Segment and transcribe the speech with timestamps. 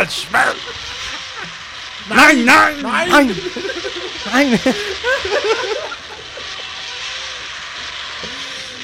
[0.00, 0.56] Smash, smash.
[2.08, 2.86] Nine, nine.
[2.86, 3.36] Ay,
[4.32, 4.60] ay,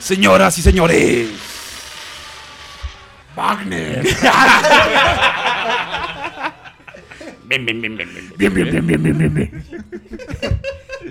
[0.00, 1.28] Señoras y señores.
[3.34, 4.02] Wagner.
[7.44, 8.33] Bien, bien, bien, bien, bien.
[8.36, 9.64] Bien, bien, bien, bien, bien, bien, bien.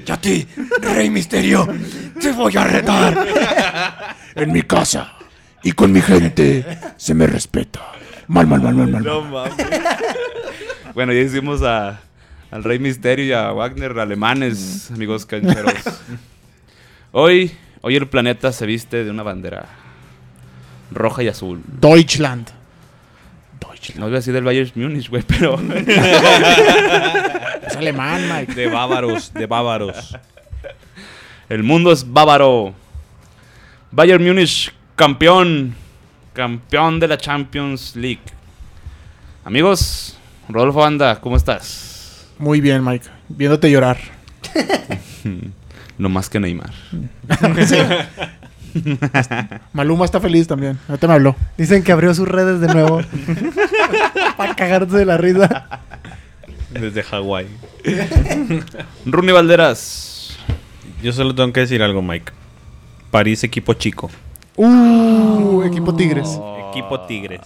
[0.06, 0.48] Y a ti,
[0.82, 1.68] Rey Misterio,
[2.22, 4.16] te voy a retar.
[4.36, 5.14] En mi casa
[5.64, 7.96] y con mi gente se me respeta.
[8.28, 9.04] Mal, mal, mal, mal, mal.
[9.04, 9.56] No mames.
[10.96, 12.00] Bueno, ya hicimos a,
[12.52, 15.74] al Rey Misterio y a Wagner alemanes, amigos cancheros.
[17.12, 19.66] Hoy, hoy el planeta se viste de una bandera
[20.92, 21.62] roja y azul.
[21.66, 22.48] Deutschland.
[23.96, 25.56] No voy a decir del Bayern Múnich, güey, pero
[27.68, 28.56] Es alemán, Mike.
[28.56, 30.18] De bávaros, de bávaros.
[31.50, 32.74] el mundo es bávaro.
[33.92, 35.76] Bayern Múnich, campeón.
[36.34, 38.24] Campeón de la Champions League.
[39.44, 40.18] Amigos,
[40.50, 42.28] Rodolfo Banda, ¿cómo estás?
[42.38, 43.08] Muy bien, Mike.
[43.30, 43.98] Viéndote llorar.
[45.98, 46.74] No más que Neymar.
[49.74, 50.78] Maluma está feliz también.
[50.90, 51.36] Ahorita me habló.
[51.58, 53.00] Dicen que abrió sus redes de nuevo.
[54.38, 55.80] Para cagarse de la risa.
[56.70, 57.48] Desde Hawái.
[59.06, 60.38] Rooney Valderas.
[61.02, 62.34] Yo solo tengo que decir algo, Mike.
[63.10, 64.12] París, equipo chico.
[64.58, 66.38] Uh, equipo Tigres.
[66.72, 67.42] Equipo Tigres.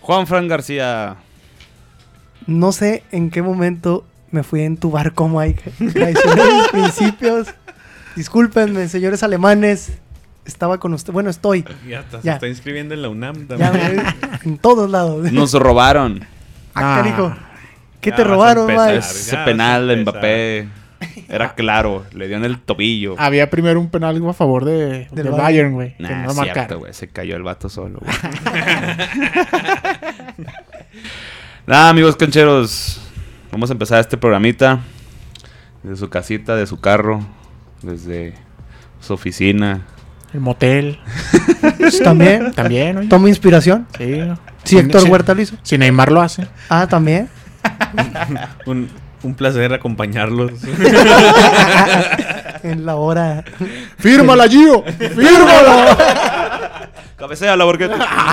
[0.00, 1.16] Juan Fran García.
[2.48, 5.70] No sé en qué momento me fui en tu barco, Mike.
[5.92, 7.48] Traicioné mis principios.
[8.16, 9.98] Discúlpenme, señores alemanes.
[10.46, 11.12] Estaba con usted.
[11.12, 11.66] Bueno, estoy.
[11.86, 12.22] Ya está, Ya.
[12.22, 14.02] se está inscribiendo en la UNAM Ya, también.
[14.44, 15.30] en todos lados.
[15.30, 16.24] Nos robaron.
[16.74, 17.36] Ah, canijo.
[18.00, 18.94] ¿Qué Ya te a robaron, empezar.
[18.94, 18.98] Mike?
[19.06, 20.68] Ese ya penal a de Mbappé.
[21.28, 23.14] Era claro, le dio en el tobillo.
[23.18, 25.74] Había primero un penal a favor de, Del del Bayern.
[25.74, 25.96] Güey.
[25.98, 26.94] Nah, no cierto, güey.
[26.94, 28.12] Se cayó el vato solo, güey.
[31.68, 32.98] Nada, amigos cancheros.
[33.52, 34.80] Vamos a empezar este programita.
[35.82, 37.20] Desde su casita, de su carro.
[37.82, 38.32] Desde
[39.00, 39.82] su oficina.
[40.32, 40.98] El motel.
[41.78, 42.52] Pues, También.
[42.52, 43.08] También, oye.
[43.08, 43.86] Toma inspiración.
[43.98, 44.20] Sí.
[44.64, 45.08] Si Héctor Sí.
[45.10, 45.56] Huerta lo hizo.
[45.62, 46.48] Si Neymar lo hace.
[46.70, 47.28] Ah, también.
[48.66, 48.88] Un,
[49.22, 50.52] un placer acompañarlos.
[52.62, 53.44] en la hora.
[53.98, 54.82] ¡Fírmala, Gio!
[54.98, 56.37] ¡Fírmala!
[57.18, 58.32] Cabecea la borqueta.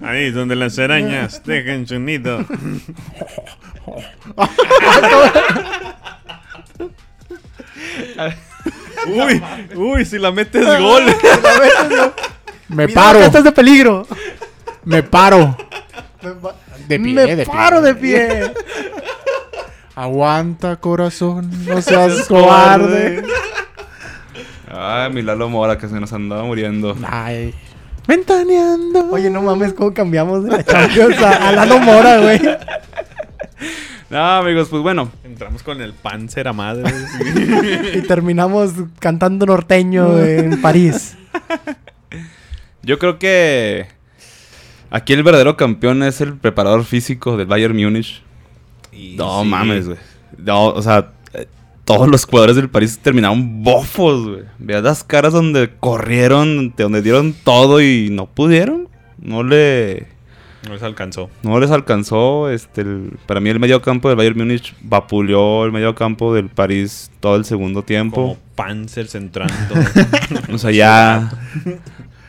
[0.02, 2.44] Ahí donde las arañas dejan su nido.
[9.06, 9.42] uy,
[9.76, 11.04] uy, si la metes gol.
[12.68, 13.20] Me paro.
[13.20, 14.06] estás de peligro.
[14.84, 15.56] Me paro.
[16.88, 17.92] De pie, me de paro pie.
[17.92, 18.52] de pie.
[19.94, 21.50] Aguanta, corazón.
[21.66, 23.22] No seas cobarde.
[24.68, 26.96] Ay, mi Lalo Mora que se nos andaba muriendo.
[27.08, 27.54] Ay.
[28.06, 29.10] Ventaneando.
[29.10, 32.40] Oye, no mames, ¿cómo cambiamos de la Champions a, a Lalo Mora, güey?
[34.10, 35.10] No, amigos, pues bueno.
[35.24, 36.92] Entramos con el panzer a madre.
[37.94, 41.16] Y terminamos cantando norteño en París.
[42.82, 43.86] Yo creo que
[44.90, 48.22] aquí el verdadero campeón es el preparador físico del Bayern Múnich.
[48.92, 49.48] Y No sí.
[49.48, 49.98] mames, güey.
[50.38, 51.08] No, o sea,
[51.84, 54.42] todos los jugadores del París terminaron bofos, güey.
[54.58, 58.88] Veas las caras donde corrieron, de donde dieron todo y no pudieron.
[59.18, 60.06] No le
[60.66, 61.28] No les alcanzó.
[61.42, 62.48] no les alcanzó.
[62.50, 66.48] Este, el- para mí el medio campo del Bayern Múnich vapuleó el medio campo del
[66.48, 68.38] París todo el segundo Como tiempo.
[68.54, 69.54] panzer entrando.
[70.52, 71.30] O sea, ya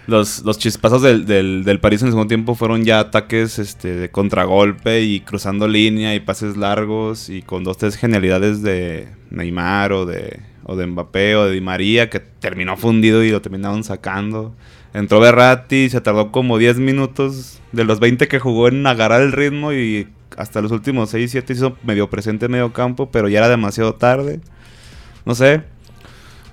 [0.08, 3.96] los, los chispazos del, del, del París en el segundo tiempo fueron ya ataques este,
[3.96, 9.94] de contragolpe y cruzando línea y pases largos y con dos, tres genialidades de Neymar
[9.94, 13.84] o de, o de Mbappé o de Di María que terminó fundido y lo terminaron
[13.84, 14.56] sacando.
[14.94, 19.32] Entró Berratti, se tardó como 10 minutos de los 20 que jugó en agarrar el
[19.32, 20.08] ritmo y
[20.38, 23.96] hasta los últimos 6, 7 hizo medio presente en medio campo, pero ya era demasiado
[23.96, 24.40] tarde.
[25.26, 25.64] No sé,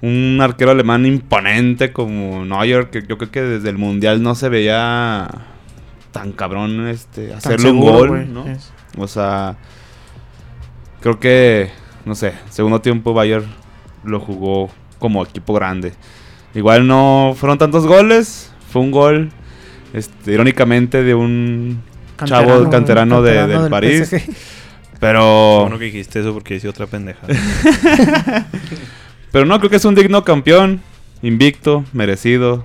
[0.02, 4.49] un arquero alemán imponente como Neuer, que yo creo que desde el Mundial no se
[4.49, 5.28] veía
[6.10, 8.26] tan cabrón este, Tan hacerle un gol, güey.
[8.26, 8.46] ¿no?
[8.46, 9.56] Es- O sea,
[11.00, 11.70] creo que,
[12.04, 13.46] no sé, segundo tiempo Bayern
[14.04, 15.93] lo jugó como equipo grande.
[16.54, 19.31] Igual no fueron tantos goles, fue un gol,
[19.94, 21.81] este, irónicamente, de un
[22.25, 24.08] chavo canterano, de, Canterano del París.
[24.08, 24.22] PSG.
[25.00, 25.60] Pero...
[25.62, 27.26] Bueno que dijiste eso porque hice otra pendeja.
[29.32, 30.81] Pero no, creo que es un digno campeón.
[31.23, 32.64] Invicto, merecido.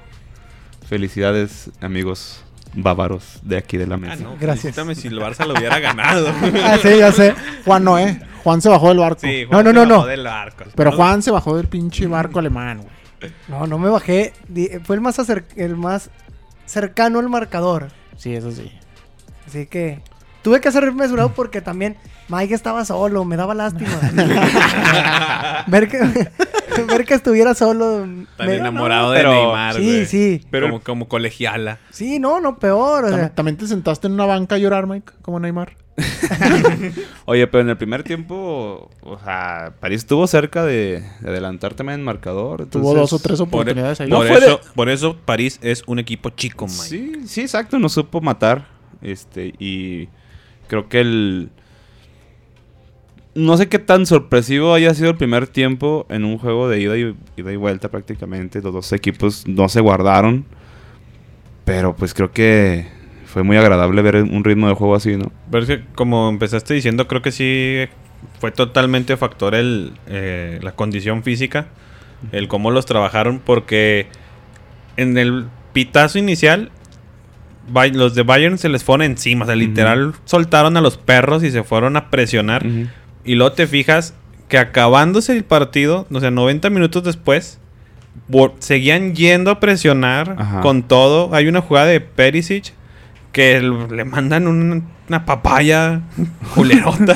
[0.87, 2.43] Felicidades, amigos
[2.73, 4.15] bávaros de aquí de la Ah, mesa.
[4.23, 4.75] no, Gracias.
[4.75, 6.27] felicítame si el Barça lo hubiera ganado.
[6.63, 7.33] Ah, sí, ya sé.
[7.65, 8.19] Juan no, ¿eh?
[8.43, 9.21] Juan se bajó del barco.
[9.21, 10.05] Sí, No, no, se no, bajó no.
[10.05, 10.63] del barco.
[10.75, 13.31] Pero No, Juan se bajó del pinche barco alemán, güey.
[13.47, 14.33] No, no me bajé.
[14.83, 16.09] Fue el más, acer- el más
[16.65, 17.87] cercano al marcador.
[18.15, 18.71] Sí, eso sí.
[19.47, 20.01] Así que
[20.43, 21.97] tuve que ser mesurado porque también
[22.29, 23.89] Mike estaba solo, me daba lástima.
[25.67, 25.97] ver, que,
[26.85, 28.05] ver que estuviera solo.
[28.37, 30.45] Tan me- enamorado de pero- Neymar, Sí, sí.
[30.51, 31.79] Pero- como, como colegiala.
[31.89, 33.05] Sí, no, no, peor.
[33.05, 35.13] o sea, ¿También, te sentaste en una banca a llorar, Mike?
[35.21, 35.75] Como Neymar.
[37.25, 41.99] Oye, pero en el primer tiempo, o sea, París estuvo cerca de, de adelantar también
[41.99, 42.67] en marcador.
[42.67, 44.09] Tuvo dos o tres Por, oportunidades ahí.
[44.09, 46.81] por No fue de- eso, por eso París es un equipo chico, Mike.
[46.83, 48.67] Sí, sí, exacto, no supo matar.
[49.01, 50.09] Este, y
[50.67, 51.49] creo que el.
[53.37, 56.97] No sé qué tan sorpresivo haya sido el primer tiempo en un juego de ida
[56.97, 58.61] y, ida y vuelta prácticamente.
[58.63, 60.43] Los dos equipos no se guardaron.
[61.63, 62.87] Pero pues creo que
[63.25, 65.31] fue muy agradable ver un ritmo de juego así, ¿no?
[65.51, 67.85] Pero es que, como empezaste diciendo, creo que sí
[68.39, 71.67] fue totalmente factor el, eh, la condición física,
[72.31, 74.07] el cómo los trabajaron, porque
[74.95, 76.71] en el pitazo inicial,
[77.93, 81.51] los de Bayern se les fueron encima, o sea, literal soltaron a los perros y
[81.51, 82.65] se fueron a presionar.
[83.27, 84.15] Y luego te fijas
[84.47, 87.59] que acabándose el partido, o sea, 90 minutos después,
[88.59, 90.61] seguían yendo a presionar Ajá.
[90.61, 91.35] con todo.
[91.35, 92.73] Hay una jugada de Perisic
[93.37, 96.01] que le mandan un- una papaya
[96.55, 97.15] culerota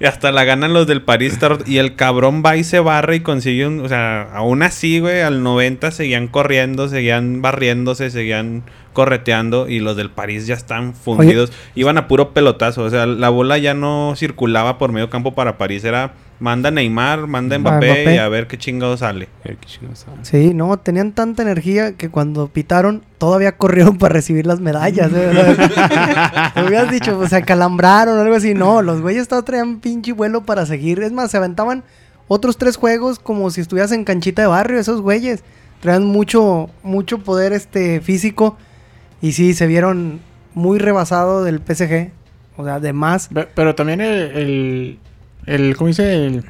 [0.00, 1.38] y hasta la ganan los del París.
[1.66, 3.80] Y el cabrón va y se barre y consigue un...
[3.80, 8.62] O sea, aún así, güey, al 90 seguían corriendo, seguían barriéndose, seguían
[8.94, 11.52] correteando y los del París ya están fundidos.
[11.74, 12.82] Iban a puro pelotazo.
[12.84, 15.84] O sea, la bola ya no circulaba por medio campo para París.
[15.84, 18.14] Era manda Neymar, manda Mbappé, Mbappé.
[18.14, 19.28] y a ver qué chingado sale.
[19.42, 20.16] Qué chingados sabe.
[20.22, 25.10] Sí, no, tenían tanta energía que cuando pitaron todavía corrieron para recibir las medallas.
[25.14, 25.30] ¿eh?
[26.54, 28.54] Te hubieras dicho, pues se acalambraron o algo así.
[28.54, 31.00] No, los güeyes todos traían pinche vuelo para seguir.
[31.02, 31.82] Es más, se aventaban
[32.28, 35.42] otros tres juegos como si estuvieras en canchita de barrio, esos güeyes.
[35.80, 38.56] Traían mucho, mucho poder este físico.
[39.20, 40.20] Y sí, se vieron
[40.54, 42.10] muy rebasado del PSG.
[42.56, 43.28] O sea, de más.
[43.28, 44.98] Pe- Pero también el, el,
[45.46, 46.26] el- ¿cómo dice?
[46.26, 46.44] El,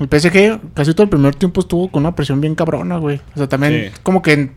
[0.00, 3.20] el PSG casi todo el primer tiempo estuvo con una presión bien cabrona, güey.
[3.34, 4.00] O sea, también Sí.
[4.02, 4.50] como que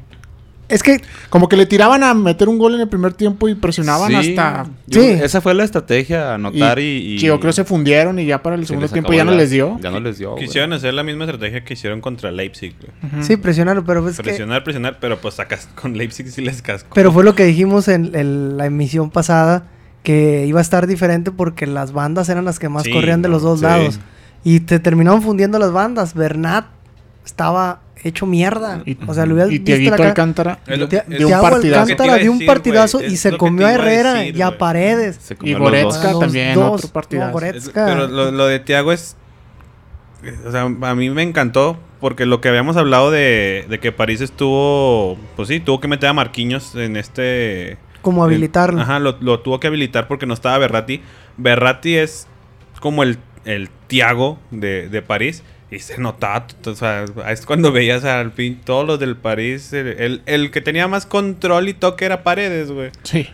[0.70, 3.56] Es que como que le tiraban a meter un gol en el primer tiempo y
[3.56, 4.68] presionaban Sí, hasta...
[4.88, 5.08] yo- Sí.
[5.22, 6.84] Esa fue la estrategia, anotar y...
[7.16, 9.26] y, Sí, yo creo que se fundieron y ya para el se segundo tiempo ya
[9.26, 9.78] no les dio.
[9.82, 10.46] Ya no les dio, güey.
[10.46, 12.74] Quisieron hacer la misma estrategia que hicieron contra Leipzig.
[12.80, 13.22] güey.
[13.22, 14.24] Sí, presionaron, pero es que...
[14.24, 16.92] Presionar, presionar, pero pues sacas con Leipzig sí les casco.
[16.94, 19.66] Pero fue lo que dijimos en, en la emisión pasada,
[20.04, 23.30] que iba a estar diferente porque las bandas eran las que más Sí, corrían de
[23.30, 23.66] los dos sí.
[23.66, 24.00] lados.
[24.44, 26.14] Y te terminaron fundiendo las bandas.
[26.16, 26.66] Bernat
[27.26, 28.82] estaba hecho mierda.
[28.86, 30.10] Y, o sea, le hubieras y visto Tiaguito la cara.
[30.10, 31.82] Alcántara lo- Tia- es de un Thiago partidazo.
[31.82, 34.38] Alcántara Lo que te dio un partidazo y se lo comió te a Herrera decir,
[34.38, 34.58] y a.
[34.58, 35.18] Paredes.
[35.22, 35.72] Se Y comió los dos.
[35.72, 36.72] Goretzka Los también, dos.
[36.80, 37.28] otro partidazo.
[37.28, 37.86] No, Goretzka.
[37.86, 39.16] Pero lo, lo de Thiago es.
[40.48, 41.78] O sea, a mí me encantó.
[42.00, 45.20] Porque lo que habíamos hablado de, de que París estuvo.
[45.36, 47.78] Pues sí, tuvo que meter a Marquinhos en este.
[48.02, 48.82] Como habilitarlo.
[48.82, 51.02] Ajá, lo, lo tuvo que habilitar porque no estaba Berratti.
[51.38, 52.28] Berratti es
[52.80, 55.44] como el, el Thiago de, de París.
[55.74, 59.72] Y se notaba, o sea, es cuando veías al fin todos los del París.
[59.72, 62.90] El, el- el que tenía más control y toque era Paredes, güey.
[63.04, 63.30] Sí.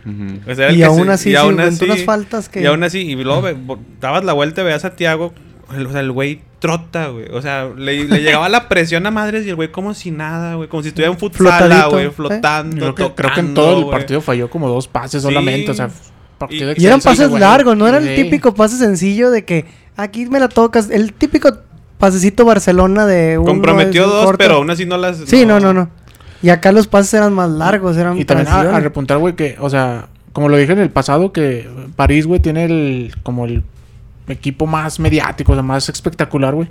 [0.48, 2.62] O sea, y aún se- así, y aún así- unas faltas que...
[2.62, 3.42] y aún así, y luego
[4.00, 5.34] dabas la vuelta y veías a Tiago.
[5.68, 7.26] O sea, el güey trota, güey.
[7.32, 10.56] O sea, le, le llegaba la presión a madres y el güey como si nada,
[10.56, 10.68] güey.
[10.68, 12.06] Como si estuviera en futsal, Flotadito, güey.
[12.08, 12.12] ¿eh?
[12.12, 15.28] Flotando, Creo que, creo que en todo el partido falló como dos pases Sí.
[15.28, 15.72] solamente.
[15.72, 15.90] O sea,
[16.38, 20.26] partido Y- Y eran pases largos, no era el típico pase sencillo de que aquí
[20.28, 20.90] me la tocas.
[20.90, 21.50] El típico
[22.00, 25.18] pasecito Barcelona de un Comprometió dos, pero aún así no las...
[25.26, 25.90] Sí, no, no, no.
[26.44, 29.56] Y acá los pases eran más largos, eran Y también a, a repuntar, güey, que,
[29.60, 33.64] o sea, como lo dije en el pasado, que París, güey, tiene el, como el
[34.28, 36.68] equipo más mediático, o sea, más espectacular, güey.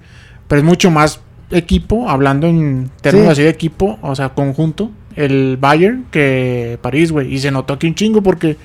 [0.49, 1.21] Pero es mucho más
[1.51, 3.33] equipo, hablando en términos Sí.
[3.33, 7.33] así de equipo, o sea, conjunto, el Bayern que París, güey.
[7.33, 8.57] Y se notó aquí un chingo porque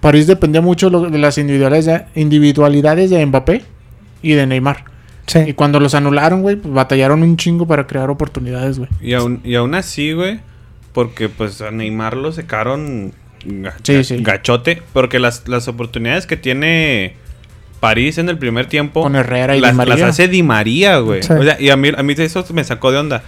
[0.00, 3.62] París dependía mucho de las individualidades de, individualidades de Mbappé
[4.22, 4.84] y de Neymar.
[5.26, 5.52] Y Sí.
[5.54, 8.88] cuando los anularon, güey, pues batallaron un chingo para crear oportunidades, güey.
[9.02, 10.40] Y aún, y aún así, güey,
[10.92, 13.12] porque pues a Neymar lo secaron
[13.44, 14.22] ga- Sí, sí.
[14.22, 17.14] gachote, porque las, las oportunidades que tiene
[17.80, 19.96] París en el primer tiempo Con Herrera y Di las, María.
[19.96, 21.22] las hace Di María, güey.
[21.22, 21.32] Sí.
[21.32, 23.22] O sea, y a mí, a mí eso me sacó de onda.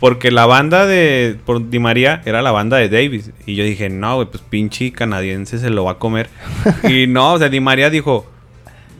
[0.00, 3.30] Porque la banda de por Di María era la banda de Davis.
[3.46, 6.28] Y yo dije, no, güey, pues pinche canadiense se lo va a comer.
[6.88, 8.26] y no, o sea, Di María dijo,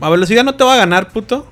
[0.01, 1.47] a velocidad no te va a ganar, puto.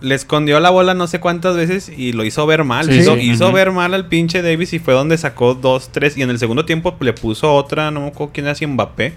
[0.00, 2.86] Le escondió la bola no sé cuántas veces y lo hizo ver mal.
[2.86, 3.22] Sí, hizo sí.
[3.30, 3.54] hizo Ujú.
[3.54, 6.16] ver mal al pinche Davis y fue donde sacó dos, tres.
[6.16, 9.14] Y en el segundo tiempo le puso otra, no me acuerdo quién era, si Mbappé.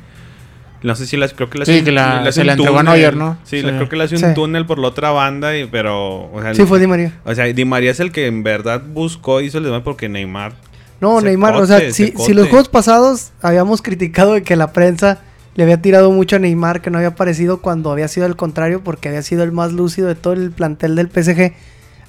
[0.84, 2.82] No sé si las creo que le Sí, que la- le se la entregó a
[2.82, 2.96] túnel.
[3.00, 3.38] Neuer, ¿no?
[3.44, 4.28] Sí, creo que le hace un Sí.
[4.36, 6.32] túnel por la otra banda, y, pero...
[6.32, 7.14] O sea, Sí, fue Di María.
[7.26, 10.54] o sea, Di María es el que en verdad buscó, hizo el demás porque Neymar...
[11.02, 15.20] No, Neymar, o sea, si, si los juegos pasados habíamos criticado de que la prensa
[15.56, 18.84] le había tirado mucho a Neymar que no había aparecido cuando había sido el contrario
[18.84, 21.54] porque había sido el más lúcido de todo el plantel del PSG.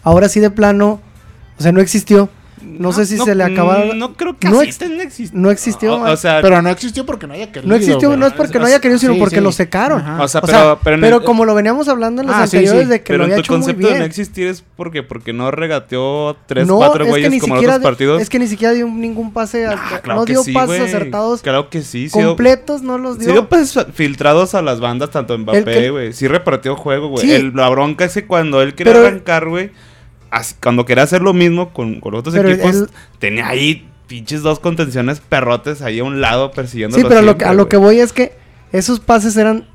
[0.02, 1.00] Ahora sí de plano,
[1.58, 2.30] o sea, no existió.
[2.62, 3.98] No, sé si se le acabaron.
[3.98, 5.38] No creo que no, así ex- no existió.
[5.40, 7.68] no existió, O, o sea, Pero no existió porque no haya querido.
[7.68, 9.42] no existió, no es porque no haya querido, sino Sí, porque sí.
[9.42, 10.00] lo secaron.
[10.00, 10.22] Ajá.
[10.22, 12.36] o sea, O pero, sea, pero, en pero el- como lo veníamos hablando en los
[12.36, 12.88] Ah, sí, anteriores sí.
[12.90, 13.98] de que pero lo en había tu hecho muy concepto de bien.
[14.00, 17.82] no existir es porque, porque no regateó tres, no, cuatro güeyes como en siquiera otros
[17.90, 18.22] partidos.
[18.22, 21.42] es que ni siquiera dio ningún pase, a- Ah, claro no dio sí, pases acertados
[21.42, 22.08] Claro que sí.
[22.10, 23.32] completos, no los Sí dio.
[23.32, 26.12] dio pases filtrados a las bandas, tanto El Mbappé, güey.
[26.12, 27.52] Sí repartió juego, güey.
[27.52, 29.70] La bronca es que cuando él quería arrancar, güey,
[30.62, 34.58] cuando quería hacer lo mismo con, con otros Pero equipos, él- tenía ahí pinches dos
[34.58, 37.76] contenciones perrotes ahí a un lado persiguiendo Sí, pero a lo, que, a lo que
[37.76, 38.32] voy es que
[38.72, 39.66] esos pases eran,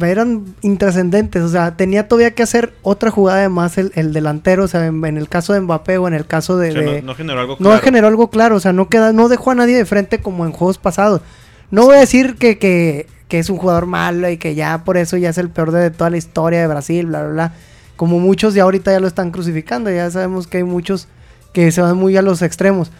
[0.00, 1.42] eran intrascendentes.
[1.42, 4.64] O sea, tenía todavía que hacer otra jugada de más el, el delantero.
[4.64, 6.70] O sea, en, en el caso de Mbappé o en el caso de.
[6.70, 7.82] O sea, de- no, no generó algo no claro.
[7.82, 8.56] generó algo claro.
[8.56, 11.20] O sea, no, queda, no dejó a nadie de frente como en juegos pasados.
[11.70, 14.96] No voy a decir que, que, que es un jugador malo y que ya por
[14.96, 17.52] eso ya es el peor de toda la historia de Brasil, bla, bla, bla.
[17.96, 19.90] Como muchos ya ahorita ya lo están crucificando.
[19.90, 21.08] Ya sabemos que hay muchos
[21.52, 22.90] que se van muy a los extremos.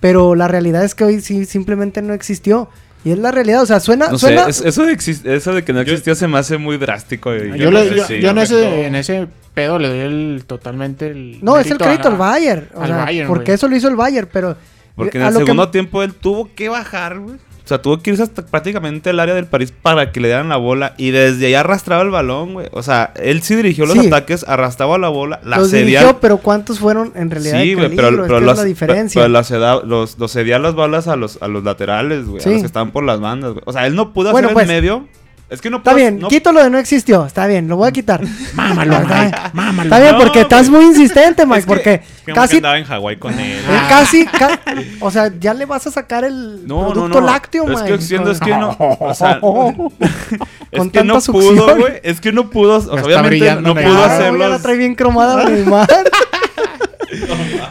[0.00, 2.68] Pero la realidad es que hoy sí simplemente no existió.
[3.04, 3.62] Y es la realidad.
[3.62, 4.08] O sea, suena.
[4.08, 4.96] No suena es- eso, de
[5.36, 7.34] eso de que no Yo- existió se me hace muy drástico.
[7.34, 10.44] y Yo, no le- sé yo, yo en, ese, en ese pedo le doy el,
[10.46, 11.38] totalmente el.
[11.42, 12.68] no, es el crédito al Bayern.
[12.74, 13.54] O al sea, Bayern, porque güey.
[13.56, 14.28] eso lo hizo el Bayern.
[14.32, 14.56] Pero.
[14.96, 17.36] Porque en a el que- segundo tiempo él tuvo que bajar, güey.
[17.64, 20.50] O sea, tuvo que irse hasta prácticamente el área del París para que le dieran
[20.50, 20.92] la bola.
[20.98, 22.68] Y desde ahí arrastraba el balón, güey.
[22.72, 24.06] O sea, él sí dirigió los Sí.
[24.08, 26.00] ataques, arrastraba la bola, la los cedía.
[26.00, 29.18] dirigió, pero ¿cuántos fueron en realidad Sí, güey, pero, pero los, la diferencia.
[29.22, 32.42] pero los, ceda- los, los cedía las balas a los, a los laterales, güey.
[32.42, 32.50] Sí.
[32.50, 33.62] A los que estaban por las bandas, güey.
[33.64, 35.08] O sea, él no pudo Bueno, hacer pues, en medio.
[35.54, 37.24] Es que no Está pudo- bien, no- quito lo de no existió.
[37.26, 38.20] Está bien, lo voy a quitar.
[38.54, 39.22] Mámalo, Está.
[39.24, 39.82] Mike, mámalo.
[39.84, 42.84] Está bien, No, porque estás muy insistente, Mike, Es que- porque Que casi, andaba en
[42.84, 43.58] Hawái con él.
[43.58, 44.60] eh, casi, ca-
[45.00, 47.26] o sea, ya le vas a sacar el No, no, producto no.
[47.26, 47.96] lácteo, Es Mike.
[47.96, 48.76] que siendo es que no.
[48.78, 51.80] O sea, Con es que no tanta pudo, succión.
[51.80, 51.92] güey.
[52.02, 52.76] Es que no pudo.
[52.76, 54.48] O sea, está obviamente no pudo Ah, ya hacerlo.
[54.48, 55.86] la trae bien cromada Neymar.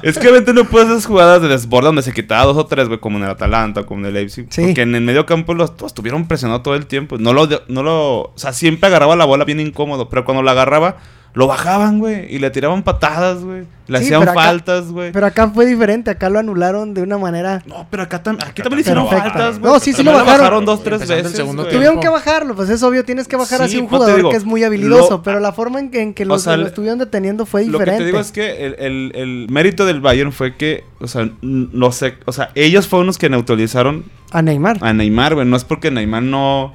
[0.03, 2.87] Es que obviamente no hacer esas jugadas de desborde donde se quitaba dos o tres,
[2.87, 4.47] güey, como en el Atalanta como en el Leipzig.
[4.49, 4.63] Sí.
[4.63, 7.17] Porque en el medio campo los, los tuvieron presionado todo el tiempo.
[7.17, 8.19] No lo, no lo.
[8.21, 10.09] O sea, siempre agarraba la bola bien incómodo.
[10.09, 10.97] Pero cuando la agarraba,
[11.33, 12.33] lo bajaban, güey.
[12.33, 13.63] Y le tiraban patadas, güey.
[13.87, 15.11] Le Sí, hacían acá- faltas, güey.
[15.11, 17.61] Pero acá fue diferente, acá lo anularon de una manera...
[17.65, 19.33] No, pero acá, tam- aquí también le hicieron Perfecta.
[19.33, 19.73] faltas, güey.
[19.73, 20.63] No, sí, sí También lo bajaron.
[20.63, 21.37] dos, tres Empezando el veces.
[21.37, 21.71] segundo güey.
[21.71, 21.85] tiempo.
[21.91, 24.37] Tuvieron que bajarlo, pues es obvio, tienes que bajar Sí, así un jugador digo, que
[24.37, 26.65] es muy habilidoso, lo- pero la forma en que, en que o lo, sea, lo
[26.67, 27.97] estuvieron deteniendo fue Lo diferente.
[27.97, 31.29] que te digo es que el, el- el mérito del Bayern fue que, o sea,
[31.41, 34.77] no sé, o sea, ellos fueron los que neutralizaron A Neymar.
[34.81, 35.45] a Neymar, güey.
[35.47, 36.73] No es porque Neymar no,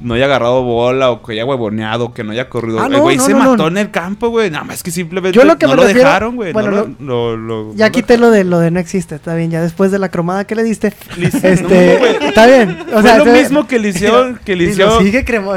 [0.00, 2.80] no haya agarrado bola o que haya huevoneado, que no haya corrido.
[2.80, 3.68] Ah, el güey no, se no, mató no.
[3.68, 4.50] en el campo, güey.
[4.50, 6.52] Nada más que simplemente Yo lo que no me lo refiero- dejaron, güey.
[6.52, 9.14] bueno, no, no- lo, lo- lo- Ya no quité lo de lo de no existe,
[9.14, 10.92] está bien, ya después de la cromada que le diste.
[11.16, 12.76] Lice- este, está bien.
[12.94, 15.54] O Fue lo mismo que le hicieron, que le y lo hicieron- sigue cremo-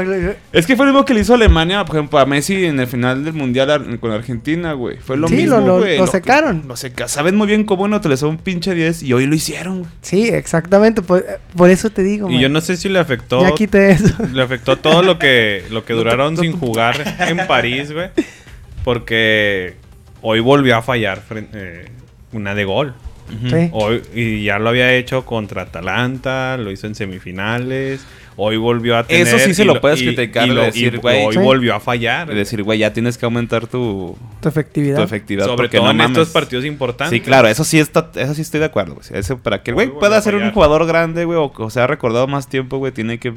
[0.52, 2.86] Es que fue lo mismo que le hizo Alemania, por ejemplo, a Messi en el
[2.86, 4.98] final del Mundial con Argentina, güey.
[4.98, 5.98] Fue lo Sí, mismo, lo- lo- güey.
[5.98, 6.64] lo secaron.
[6.68, 7.08] Lo seca.
[7.08, 9.90] Saben muy bien cómo neutralizó un pinche 10 y hoy lo hicieron, güey.
[10.02, 11.24] Sí, exactamente, por,
[11.56, 12.28] por eso te digo.
[12.28, 12.42] Y man.
[12.42, 13.40] yo no sé si le afectó.
[13.42, 14.12] Ya quité eso.
[14.34, 16.96] Le afectó todo lo que, lo que duraron sin jugar
[17.28, 18.08] en París, güey.
[18.84, 19.74] Porque
[20.22, 21.86] hoy volvió a fallar eh,
[22.32, 22.94] una de gol.
[23.48, 23.70] Sí.
[23.72, 28.04] Hoy, y ya lo había hecho contra Atalanta, lo hizo en semifinales.
[28.36, 29.26] Hoy volvió a tener.
[29.26, 31.24] Eso sí se lo puedes criticar, y lo- decir, güey.
[31.24, 31.38] Hoy Sí.
[31.38, 32.28] volvió a fallar.
[32.30, 34.96] Es decir, güey, ya tienes que aumentar tu, Tu efectividad.
[34.96, 35.46] tu efectividad.
[35.46, 36.18] Sobre porque todo no en mames.
[36.18, 37.16] estos partidos importantes.
[37.18, 39.06] Sí, claro, eso sí está, eso sí estoy de acuerdo, güey.
[39.18, 42.26] Eso para que el güey pueda ser un jugador grande, güey, o, o sea recordado
[42.26, 43.32] más tiempo, güey, tiene que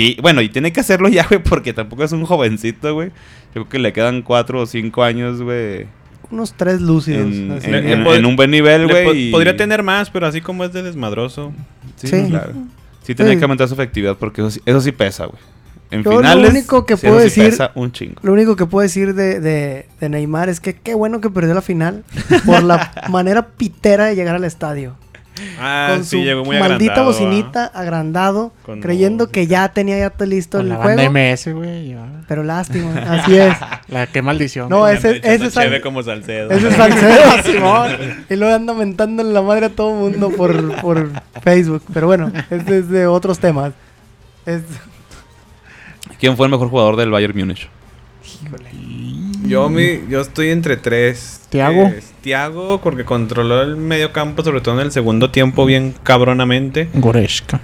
[0.00, 3.08] y bueno, y tiene que hacerlo ya, güey, porque tampoco es un jovencito, güey.
[3.54, 5.86] Yo creo que le quedan cuatro o cinco años, güey,
[6.30, 7.32] Unos tres lúcidos.
[7.32, 7.66] en, así.
[7.66, 9.04] en- Le- en- le pod- en un buen nivel, güey.
[9.04, 11.52] po- y- Podría tener más, pero así como es de desmadroso.
[11.96, 12.24] Sí, Sí.
[12.28, 12.52] claro.
[13.02, 13.36] Sí, tiene Sí.
[13.38, 15.38] que aumentar su efectividad porque eso sí, eso sí pesa, güey.
[15.90, 18.14] En Yo lo finales, único que puedo eso sí decir- pesa un chingo.
[18.22, 21.54] Lo único que puedo decir de, de, de Neymar es que qué bueno que perdió
[21.54, 22.02] la final
[22.46, 24.96] por la manera pitera de llegar al estadio.
[25.58, 29.98] Ah, con sí, su llegó muy maldita agrandado, bocinita agrandado, Con creyendo que ya tenía
[29.98, 31.12] ya todo listo Con el la banda juego.
[31.32, 31.88] MS, güey.
[31.88, 32.06] ya.
[32.28, 33.52] Pero lástima, así es.
[33.88, 34.68] La qué maldición.
[34.68, 34.92] No, ¿ah?
[34.92, 36.50] ese, es como Salcedo.
[36.52, 37.90] ese es Salcedo, Simón.
[38.30, 41.10] Y luego anda mentándole la madre a todo el mundo por, por
[41.42, 41.82] Facebook.
[41.92, 43.72] Pero bueno, este es de otros temas.
[44.46, 44.62] Es-
[46.20, 47.68] ¿Quién fue el mejor jugador del Bayern Múnich?
[49.44, 51.40] Yo, mi, yo estoy entre tres.
[51.50, 51.86] Thiago.
[51.96, 56.88] Es Thiago, porque controló el medio campo, sobre todo en el segundo tiempo, bien cabronamente.
[56.94, 57.60] Goretzka.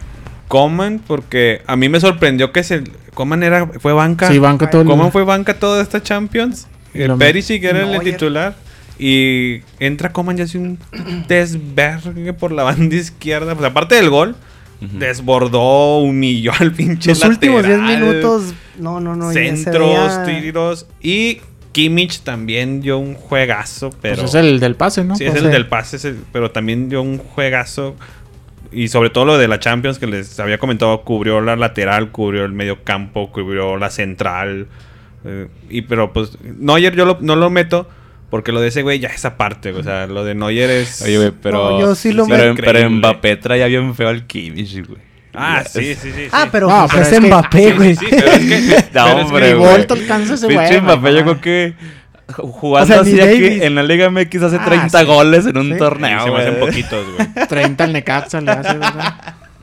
[0.49, 2.83] Coman, porque a mí me sorprendió que se,
[3.15, 4.29] Coman era, fue banca.
[4.29, 6.67] Sí, banca todo el- Coman fue banca toda esta Champions.
[6.93, 8.55] El lo- Perisic era el titular.
[8.99, 10.79] Y entra Coman y hace un
[11.29, 13.55] desvergue por la banda izquierda.
[13.55, 14.37] Pues aparte del gol,
[14.81, 19.33] desbordó, humilló al pinche Los últimos 10 lateral, minutos, no, no, no.
[19.33, 20.87] Centros, tiros.
[21.03, 21.41] Y
[21.73, 24.17] Kimmich también dio un juegazo, pero.
[24.23, 25.15] Pues es el del pase, ¿no?
[25.17, 25.53] Sí, es Pues el sí.
[25.53, 27.97] del pase, ese- pero también dio un juegazo.
[28.73, 32.45] Y sobre todo lo de la Champions que les había comentado, cubrió la lateral, cubrió
[32.45, 34.67] el medio campo, cubrió la central.
[35.25, 37.87] eh, y pero pues Neuer yo lo- no lo meto
[38.31, 39.71] porque lo de ese güey ya es aparte.
[39.73, 41.03] O sea, lo de Neuer es...
[41.03, 41.71] Oye, güey, pero.
[41.73, 42.63] No, yo sí lo pero, meto.
[42.65, 45.01] pero Mbappé traía bien feo al Kimmich, güey.
[45.35, 46.29] Ah, sí, sí, sí.
[46.33, 47.97] Ah, pero, No, pues pero es Mbappé, Sí, güey.
[47.97, 48.85] sí, pero es que...
[48.95, 49.75] No, pero es que- hombre, güey.
[49.89, 50.59] Alcanza ese güey.
[50.59, 51.75] Pinche Mbappé, yo creo que
[52.37, 55.05] jugando O sea, así aquí en la Liga MX hace Ah, 30 sí.
[55.05, 55.79] goles en un Sí.
[55.79, 56.25] torneo.
[56.25, 57.29] se me hacen poquitos, güey.
[57.49, 59.15] 30 al Necaxa le hace, ¿verdad?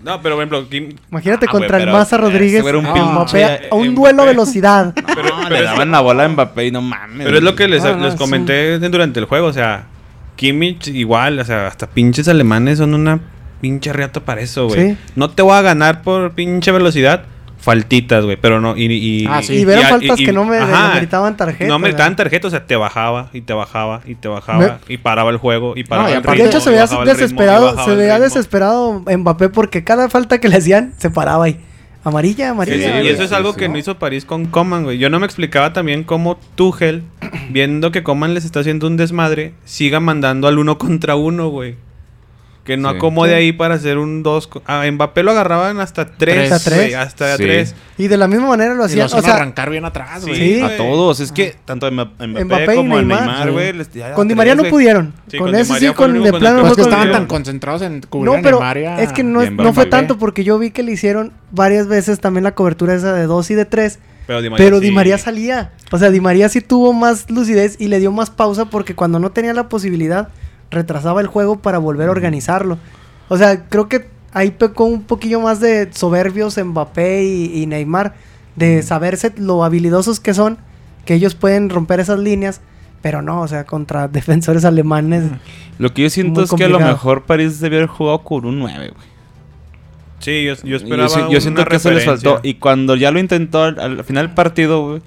[0.03, 2.63] No, pero por ejemplo, Kim- Imagínate Ah, contra güey, el Maza Rodríguez.
[2.63, 3.95] un Mbappé a- a un Mbappé.
[3.95, 4.93] duelo a velocidad.
[5.15, 7.25] pero, No, pero le daban la bola a Mbappé y no mames.
[7.25, 8.17] Pero es lo que les, Ah, les sí.
[8.17, 9.83] comenté durante el juego, o sea,
[10.37, 13.19] Kimmich igual, o sea, hasta pinches alemanes son una
[13.61, 14.91] pinche riata para eso, güey.
[14.91, 14.97] Sí.
[15.15, 17.23] No te voy a ganar por pinche velocidad,
[17.59, 18.85] faltitas, güey, pero no, y...
[18.85, 19.55] y Ah, sí.
[19.55, 21.67] Y a- faltas y- que no me ajá, meritaban tarjeta.
[21.67, 25.31] No meritaban tarjeta, o sea, te bajaba y te bajaba y te bajaba y paraba
[25.31, 26.35] el juego y paraba y el ritmo.
[26.35, 30.39] De hecho, se y veía ritmo, y desesperado, se veía desesperado Mbappé porque cada falta
[30.39, 31.59] que le hacían se paraba ahí.
[32.03, 33.01] Amarilla, amarilla.
[33.01, 34.97] sí, y eso es algo que no hizo París con Coman, güey.
[34.97, 37.03] Yo no me explicaba también cómo Tuchel,
[37.49, 41.75] viendo que Coman les está haciendo un desmadre, siga mandando al uno contra uno, güey.
[42.67, 42.97] Que no Sí.
[42.97, 43.35] acomode Sí.
[43.35, 44.45] ahí para hacer un dos.
[44.47, 46.51] co- A Mbappé lo agarraban hasta tres.
[46.51, 46.81] Hasta tres.
[46.81, 47.43] güey, Hasta Sí.
[47.43, 47.75] tres.
[47.97, 49.05] Y de la misma manera lo Y lo hacían.
[49.05, 50.35] hacían O sea, arrancar bien atrás, güey.
[50.57, 50.61] Sí.
[50.61, 51.21] A todos.
[51.21, 53.73] Es que tanto Mba- Mbappé, como Neymar, Neymar, güey.
[54.13, 55.13] con Di María no pudieron.
[55.31, 58.31] Sí, con ese sí, con de plano Pues no que estaban tan concentrados en cubrir
[58.33, 60.59] No, a pero Neymar y a- es que no, a no fue tanto porque yo
[60.59, 63.99] vi que le hicieron varias veces también la cobertura esa de dos y de tres.
[64.27, 64.65] Pero Di María.
[64.65, 64.85] Pero sí.
[64.87, 65.71] Di María salía.
[65.89, 69.19] O sea, Di María sí tuvo más lucidez y le dio más pausa porque cuando
[69.19, 70.27] no tenía la posibilidad,
[70.71, 72.77] retrasaba el juego para volver a organizarlo.
[73.29, 78.15] O sea, creo que ahí pecó un poquillo más de soberbios Mbappé y, y Neymar,
[78.55, 80.57] de saberse lo habilidosos que son,
[81.05, 82.61] que ellos pueden romper esas líneas,
[83.01, 85.23] pero no, o sea, contra defensores alemanes.
[85.79, 88.59] Lo que yo siento es que a lo mejor París debió haber jugado con un
[88.59, 89.07] 9, güey.
[90.19, 91.09] Sí, yo, yo Yo, esperaba.
[91.09, 92.39] si- yo siento una que eso les faltó.
[92.41, 95.01] Y cuando ya lo intentó al, al final del partido, güey.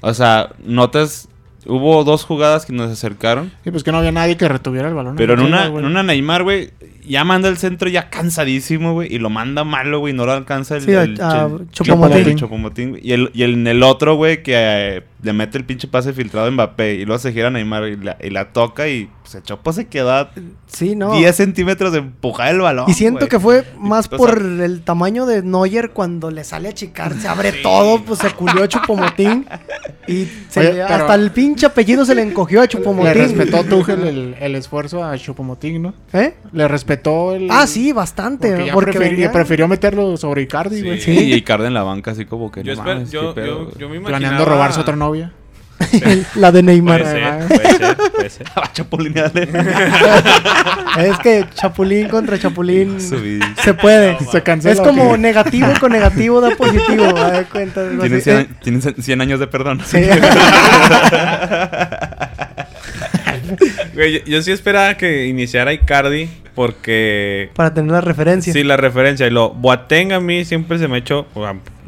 [0.00, 1.28] O sea, notas.
[1.66, 3.52] Hubo dos jugadas que nos acercaron.
[3.64, 5.16] Sí, pues que no había nadie que retuviera el balón.
[5.16, 6.70] Pero en el una, en una Neymar, güey,
[7.06, 10.76] ya manda el centro ya cansadísimo, güey, y lo manda malo, güey, no lo alcanza
[10.76, 13.00] el, Sí, a- el el Choupo-Moting, güey.
[13.06, 16.12] Y, el, y el- en el otro, güey, que eh, le mete el pinche pase
[16.12, 19.08] filtrado a Mbappé y luego se gira a Neymar y la, y la toca y
[19.22, 20.30] pues, el Chopo se queda
[20.66, 21.12] Sí, no.
[21.16, 22.86] 10 centímetros de empujar el balón.
[22.88, 26.70] Y siento que fue más por sea- el tamaño de Neuer cuando le sale a
[26.72, 29.46] achicar, se abre todo, pues se culió a Chupomotín
[30.08, 33.12] y se Oye, le- pero- hasta el pinche apellido se le encogió a Le Chupomotín.
[33.14, 35.94] respetó Tuchel el, el esfuerzo a Chupomoting, ¿no?
[36.12, 36.34] ¿Eh?
[36.52, 37.48] Le respetó el...
[37.50, 38.48] Ah, sí, bastante.
[38.50, 41.00] Porque, ya porque prefirió, venía prefirió meterlo sobre Icardi, güey.
[41.00, 41.24] Sí, Sí.
[41.26, 44.06] y Icardi en la banca así como que Yo, no yo, yo, yo me imaginaba...
[44.06, 45.32] Planeando robarse a otra novia.
[46.36, 47.00] la de Neymar.
[47.02, 47.46] Puede ser, además.
[47.48, 48.46] puede ser, puede ser.
[50.94, 51.02] Ah.
[51.02, 54.18] Es que Chapulín contra Chapulín se puede.
[54.30, 54.74] Se cancela.
[54.74, 57.16] Es como negativo con negativo da positivo.
[57.16, 58.24] a ver, cuenta, algo Tiene así.
[58.24, 59.80] 100, Eh, tiene 100 años de perdón.
[59.84, 59.98] sí.
[63.94, 67.50] Güey, yo, yo sí esperaba que iniciara Icardi porque...
[67.54, 68.52] Para tener la referencia.
[68.52, 69.26] Sí, la referencia.
[69.26, 71.26] Y lo Boateng a mí siempre se me ha hecho...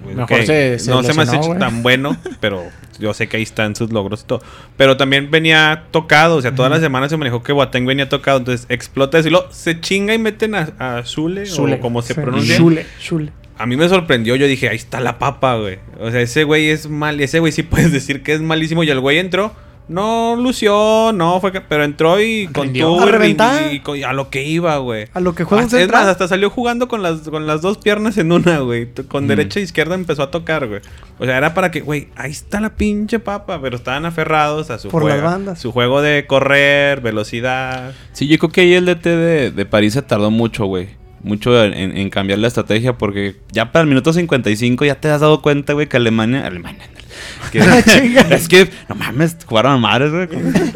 [0.05, 1.59] Mejor ok, se- se no se me ha lesionó, hecho güey.
[1.59, 2.62] tan bueno, pero
[2.99, 4.43] yo sé que ahí están sus logros y todo.
[4.77, 8.38] Pero también venía tocado, o sea, todas las semanas se manejó que Boateng venía tocado,
[8.38, 11.75] entonces explota eso y lo se chinga y meten a, a Zule, Zule.
[11.75, 12.21] o como se Sí.
[12.21, 12.57] pronuncia.
[12.57, 12.87] Zule.
[13.01, 13.33] Chule.
[13.57, 15.79] A mí me sorprendió, yo dije, ahí está la papa, güey.
[16.01, 18.83] O sea, ese güey es mal, ese güey sí puedes decir que es malísimo.
[18.83, 19.55] Y el güey entró,
[19.88, 22.87] no lució, no fue, que- pero entró y con Rindió.
[22.87, 23.62] todo A reventar.
[23.73, 25.07] y, a lo que iba, güey.
[25.12, 26.03] A lo que juega un Hasta- es central.
[26.05, 28.88] más, hasta salió jugando con las, con las dos piernas en una, güey.
[29.09, 29.29] Con Mm.
[29.29, 30.81] derecha e izquierda empezó a tocar, güey.
[31.18, 33.61] O sea, era para que, güey, ahí está la pinche papa.
[33.61, 35.16] Pero estaban aferrados a su Por juego.
[35.16, 35.61] las bandas.
[35.61, 37.92] Su juego de correr, velocidad.
[38.12, 40.88] Sí, yo creo que ahí el DT de, de París se tardó mucho, güey.
[41.25, 45.43] Mucho en, cambiar la estrategia porque ya para el minuto 55 ya te has dado
[45.43, 46.47] cuenta, güey, que Alemania...
[46.47, 46.85] Alemania...
[47.51, 48.21] que- Chinga.
[48.31, 50.29] es que, no mames, jugaron a madres, güey.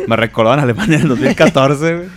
[0.08, 2.08] Me recordaban a Alemania en el 2014, güey.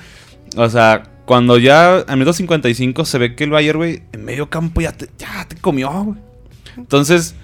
[0.56, 4.50] O sea, cuando ya al minuto 55 se ve que el Bayern, güey, en medio
[4.50, 6.18] campo ya te, ya te comió, güey.
[6.78, 7.36] Entonces,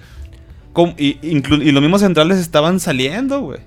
[0.98, 3.60] y los mismos centrales estaban saliendo, güey.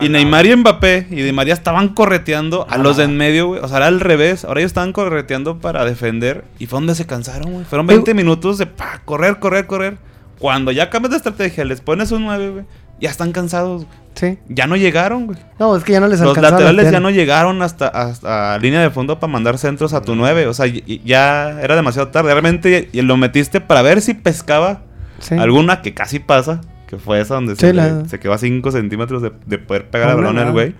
[0.00, 0.12] Y Ajá.
[0.12, 3.60] Neymar y Mbappé y Di María estaban correteando a los de en medio, güey.
[3.60, 4.44] O sea, era al revés.
[4.44, 6.44] Ahora ellos estaban correteando para defender.
[6.58, 7.64] Y fue donde se cansaron, güey.
[7.64, 9.98] Fueron 20 minutos de pa, correr, correr, correr.
[10.38, 12.64] Cuando ya cambias de estrategia, les pones un 9, güey.
[13.00, 13.86] ya están cansados.
[14.14, 14.38] Sí.
[14.48, 15.38] Ya no llegaron, güey.
[15.58, 18.90] No, es que ya no les Los laterales ya no llegaron hasta, hasta línea de
[18.90, 20.46] fondo para mandar centros a tu 9.
[20.46, 22.32] O sea, ya era demasiado tarde.
[22.32, 24.82] Realmente y lo metiste para ver si pescaba
[25.20, 25.34] Sí.
[25.34, 26.60] alguna que casi pasa.
[26.88, 29.58] Que fue esa donde Sí, se, la- le- se quedó a 5 centímetros de, de
[29.58, 30.74] poder pegar No, al balón güey.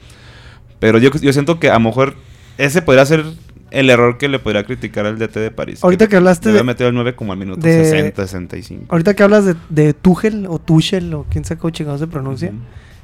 [0.80, 2.14] Pero yo, yo siento que a lo mejor
[2.56, 3.24] ese podría ser
[3.70, 5.84] el error que le podría criticar al DT de París.
[5.84, 8.86] Ahorita que hablaste Debe de- meter el 9 como al minuto de- 60, 65.
[8.88, 12.52] Ahorita que hablas de, de Tuchel o Tuchel o quién sabe cómo chingados se pronuncia.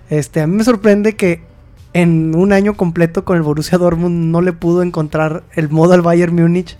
[0.09, 1.43] Este, a mí me sorprende que
[1.93, 6.03] en un año completo con el Borussia Dortmund no le pudo encontrar el modo al
[6.03, 6.77] Bayern Múnich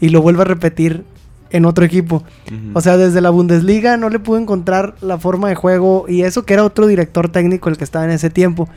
[0.00, 1.04] y lo vuelve a repetir
[1.56, 2.22] en otro equipo.
[2.74, 6.44] O sea, desde la Bundesliga no le pudo encontrar la forma de juego y eso
[6.44, 8.68] que era otro director técnico el que estaba en ese tiempo.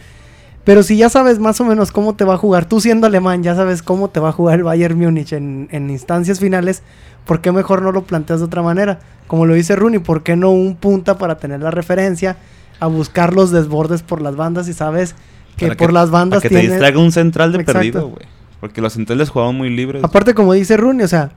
[0.63, 3.43] Pero si ya sabes más o menos cómo te va a jugar, tú siendo alemán
[3.43, 6.83] ya sabes cómo te va a jugar el Bayern Múnich en, en instancias finales,
[7.25, 8.99] ¿por qué mejor no lo planteas de otra manera?
[9.27, 12.37] Como lo dice Rooney, ¿por qué no un punta para tener la referencia
[12.79, 15.15] a buscar los desbordes por las bandas y sabes
[15.57, 16.73] que Para por las bandas para que te tiene...
[16.75, 17.79] distraiga un central de Exacto.
[17.79, 18.25] perdido, güey.
[18.59, 20.03] Porque los centrales jugaban muy libres.
[20.03, 21.31] Aparte, como dice Rooney, o sea,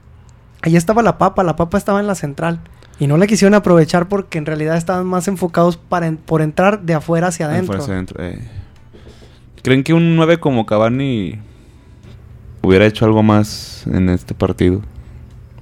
[0.63, 2.59] ahí estaba la papa, la papa estaba en la central.
[2.99, 6.81] Y no la quisieron aprovechar porque en realidad estaban más enfocados para en- por entrar
[6.81, 7.79] de afuera hacia adentro.
[8.19, 8.39] eh.
[9.63, 11.39] ¿Creen que un 9 como Cavani
[12.61, 14.81] hubiera hecho algo más en este partido?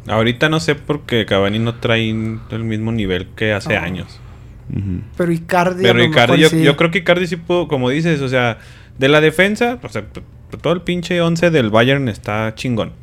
[0.08, 4.20] Ahorita no sé porque Cavani no trae el mismo nivel que hace años.
[5.18, 6.64] Pero Icardi, Pero Icardi, yo, sí.
[6.64, 8.58] yo creo que Icardi sí pudo, como dices, o sea,
[8.98, 10.06] de la defensa, o sea,
[10.62, 12.94] todo el pinche 11 del Bayern está chingón.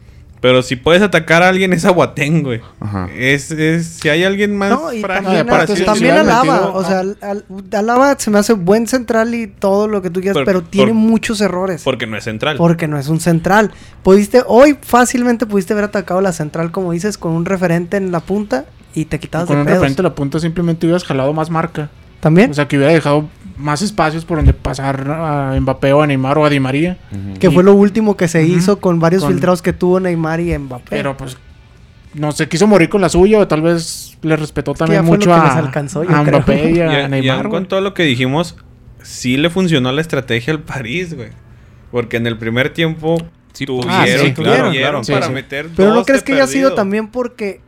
[0.40, 2.60] Pero si puedes atacar a alguien es a Boateng, güey.
[2.80, 3.08] Ajá.
[3.16, 6.68] Es, es, si hay alguien más No, y frágil también, y así sí, también Alaba,
[6.74, 10.20] o sea, al- al- Alaba se me hace buen central y todo lo que tú
[10.20, 11.82] quieras, Por- pero por- tiene muchos errores.
[11.82, 12.56] porque no es central.
[12.56, 13.72] Porque no es un central.
[14.02, 18.20] Pudiste, hoy fácilmente pudiste haber atacado la central, como dices, con un referente en la
[18.20, 19.78] punta y te quitabas Con de un pedos.
[19.80, 21.90] referente a la punta simplemente hubieras jalado más marca.
[22.20, 26.06] También, O sea, que hubiera dejado más espacios por donde pasar a Mbappé o a
[26.06, 26.96] Neymar o a Di María.
[27.40, 30.56] Que fue lo último que se hizo con varios Con- filtrados que tuvo Neymar y
[30.56, 30.86] Mbappé.
[30.90, 31.36] Pero pues
[32.14, 35.58] no se quiso morir con la suya o tal vez le respetó también mucho a,
[35.58, 36.22] alcanzó, a.
[36.22, 37.30] Mbappé y Y, a y Neymar.
[37.36, 37.50] aún güey.
[37.50, 38.56] con todo lo que dijimos,
[39.02, 41.30] sí le funcionó la estrategia al París, güey.
[41.90, 43.16] Porque en el primer tiempo
[43.54, 45.04] Sí, tuvieron, ah, sí, tuvieron claro, claro.
[45.04, 45.32] Sí, para sí.
[45.32, 46.74] meter Pero ¿no crees que haya sido perdido.
[46.76, 47.60] también porque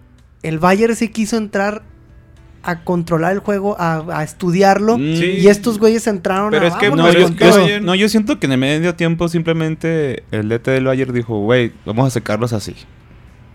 [0.42, 1.82] el Bayern sí quiso entrar
[2.62, 4.98] a controlar el juego, a, a estudiarlo?
[4.98, 5.24] Mm, Sí.
[5.38, 8.38] Y estos güeyes entraron Pero a es que No, Pero yo, yo- no, yo siento
[8.38, 12.52] que en el medio tiempo simplemente el DT del Bayern dijo, güey, vamos a secarlos
[12.52, 12.74] así.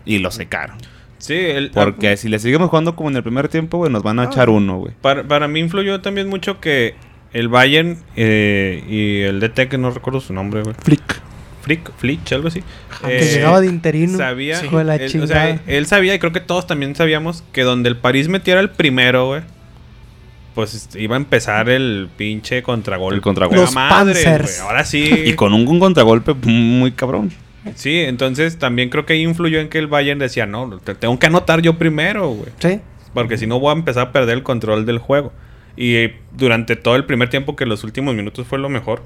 [0.04, 0.76] Y lo secaron.
[1.18, 4.18] Sí, el, Porque si le seguimos jugando como en el primer tiempo, güey, nos van
[4.18, 4.26] a Ah.
[4.26, 4.92] echar uno, güey.
[5.00, 6.94] Para, para mí influyó también mucho que
[7.32, 10.74] el Bayern eh, y el DT, que no recuerdo su nombre, güey.
[10.82, 11.22] Flick.
[11.66, 12.62] Flick, Flick, algo así.
[13.04, 14.16] Que Eh, llegaba de interino.
[14.16, 15.26] Sabía, hijo de la él, o chingada.
[15.28, 18.70] sea, él sabía, y creo que todos también sabíamos, que donde el París metiera el
[18.70, 19.42] primero, güey,
[20.54, 23.16] pues este, iba a empezar el pinche contragolpe.
[23.16, 23.60] El contragolpe.
[23.60, 25.10] Los madre, güey, Ahora sí.
[25.26, 27.30] Y con un, un contragolpe muy cabrón.
[27.74, 31.26] Sí, entonces también creo que influyó en que el Bayern decía, no, te tengo que
[31.26, 32.50] anotar yo primero, güey.
[32.60, 32.80] Sí.
[33.12, 35.32] Porque si no voy a empezar a perder el control del juego.
[35.76, 39.02] Y eh, durante todo el primer tiempo, que los últimos minutos fue lo mejor,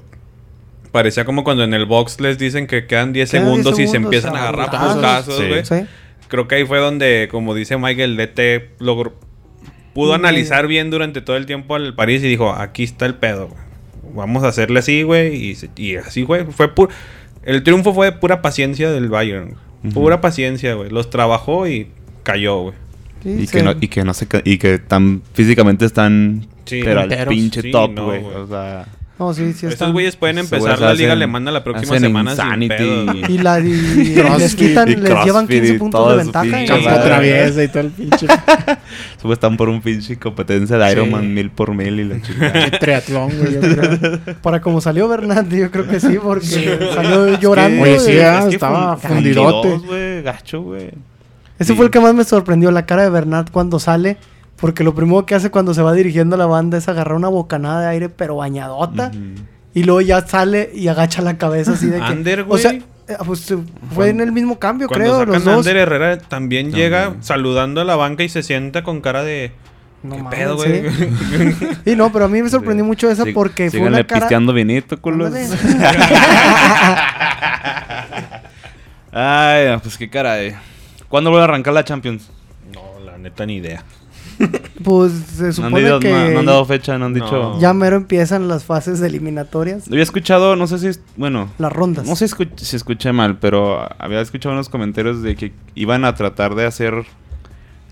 [0.91, 3.87] parecía como cuando en el box les dicen que quedan 10 Quedan 10 segundos y
[3.87, 4.95] se empiezan a a agarrar putazos.
[4.95, 5.47] putazos, Sí.
[5.47, 5.65] güey.
[5.65, 5.75] Sí.
[6.27, 9.13] Creo que ahí fue donde, como dice Michael, DT logró,
[9.93, 10.15] pudo Mm.
[10.15, 13.61] analizar bien durante todo el tiempo al París y dijo, aquí está el pedo, güey.
[14.15, 15.35] Vamos a hacerle así, güey.
[15.35, 16.45] Y, se- y así, güey.
[16.45, 16.89] Fue pu-
[17.43, 19.45] el triunfo fue de pura paciencia del Bayern.
[19.51, 19.55] güey.
[19.85, 19.93] Ujú.
[20.01, 20.89] Pura paciencia, güey.
[20.89, 21.87] Los trabajó y
[22.23, 22.75] cayó, güey.
[23.23, 23.57] Sí, Y, sí.
[23.57, 26.81] que no, y que no se y que tan físicamente están Sí.
[26.83, 28.21] pero al pinche Sí, top, no, güey.
[28.21, 28.35] güey.
[28.35, 28.87] o sea,
[29.21, 33.13] No, sí, sí Estos güeyes pueden empezar la liga alemana la próxima semana sin pedo.
[33.29, 33.63] Y, la, y
[34.39, 36.63] les quitan, y les llevan Crossfit 15 y puntos de ventaja.
[36.63, 38.25] y- traviesa y todo el pinche
[39.21, 41.11] sube están por un pinche competencia de Iron Sí.
[41.11, 42.79] Man mil por mil y la chica.
[42.79, 44.35] triatlón, güey.
[44.41, 47.83] Para como salió Bernat, yo creo que sí, porque salió llorando.
[47.83, 49.77] Oye, sí, de- Es que estaba fun- fundidote.
[49.85, 50.89] güey, gacho, güey.
[51.59, 51.75] Ese Sí.
[51.75, 54.17] fue el que más me sorprendió, la cara de Bernat cuando sale.
[54.61, 57.27] Porque lo primero que hace cuando se va dirigiendo a la banda es agarrar una
[57.29, 59.11] bocanada de aire, pero bañadota.
[59.73, 62.03] Y luego ya sale y agacha la cabeza así de que...
[62.03, 62.83] Ander, O sea, güey.
[63.07, 63.53] eh, pues,
[63.95, 65.57] fue en el mismo cambio, creo, sacan los dos.
[65.65, 66.71] Ander Herrera también, También.
[66.71, 69.51] llega saludando a la banca y se sienta con cara de...
[70.03, 70.83] No ¿Qué mames, pedo, güey?
[70.89, 71.67] sí.
[71.91, 72.87] Y no, pero a mí me sorprendió Sí.
[72.87, 74.21] mucho eso Sí, porque fue una cara...
[74.21, 75.31] pisteando vinito, culos.
[79.11, 80.55] Ay, pues qué caray.
[81.09, 82.29] ¿Cuándo vuelve a arrancar la Champions?
[82.73, 83.83] no, la neta ni idea.
[84.83, 87.23] Pues se No han, supone dicho- que no- no han dado fecha, no han No.
[87.23, 87.59] dicho.
[87.59, 92.07] ya mero empiezan las fases eliminatorias, Había escuchado, no sé si es, bueno, las rondas.
[92.07, 96.03] no sé si escuch- si escuché mal, pero había escuchado unos comentarios de que iban
[96.05, 97.05] a tratar de hacer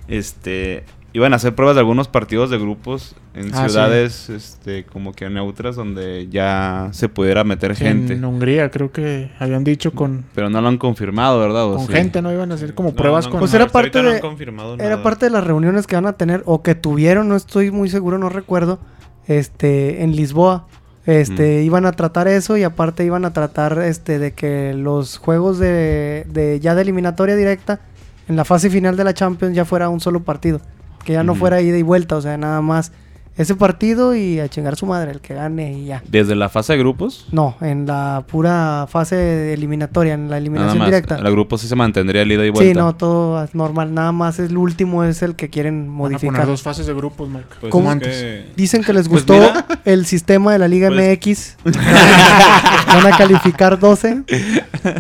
[0.07, 3.69] este iban a hacer pruebas de algunos partidos de grupos en Ah, sí.
[3.69, 8.13] ciudades este, como que neutras donde ya se pudiera meter gente.
[8.13, 11.65] En Hungría creo que habían dicho con, Pero no lo han confirmado, ¿verdad?
[11.65, 11.93] ¿O con sí?
[11.93, 12.31] gente, ¿no?
[12.31, 13.39] Iban a hacer como No, pruebas no, con...
[13.39, 16.13] Pues era parte no de- han confirmado Era parte de las reuniones que van a
[16.13, 18.79] tener o que tuvieron, no estoy muy seguro, no recuerdo,
[19.27, 20.67] este, en Lisboa.
[21.05, 25.57] Este, iban a tratar eso y aparte iban a tratar este de que los juegos
[25.57, 27.79] de, de ya de eliminatoria directa
[28.27, 30.61] en la fase final de la Champions ya fuera un solo partido,
[31.03, 32.91] que ya no fuera ida y vuelta, o sea, nada más
[33.37, 36.03] ese partido y a chingar su madre el que gane y ya.
[36.09, 37.25] Desde la fase de grupos.
[37.31, 40.87] No, en la pura fase eliminatoria, en la Nada eliminación más.
[40.87, 41.15] directa.
[41.15, 42.69] El grupo sí se mantendría el ida y vuelta.
[42.73, 43.93] Sí, no, todo es normal.
[43.93, 46.31] Nada más el último es el que quieren Van a modificar.
[46.33, 47.45] poner dos fases de grupos, Mike.
[47.61, 48.09] Pues ¿Cómo es antes?
[48.17, 49.53] que- Dicen que les Pues gustó
[49.85, 51.55] el sistema de la Liga Pues- MX.
[52.93, 54.23] Van a calificar 12.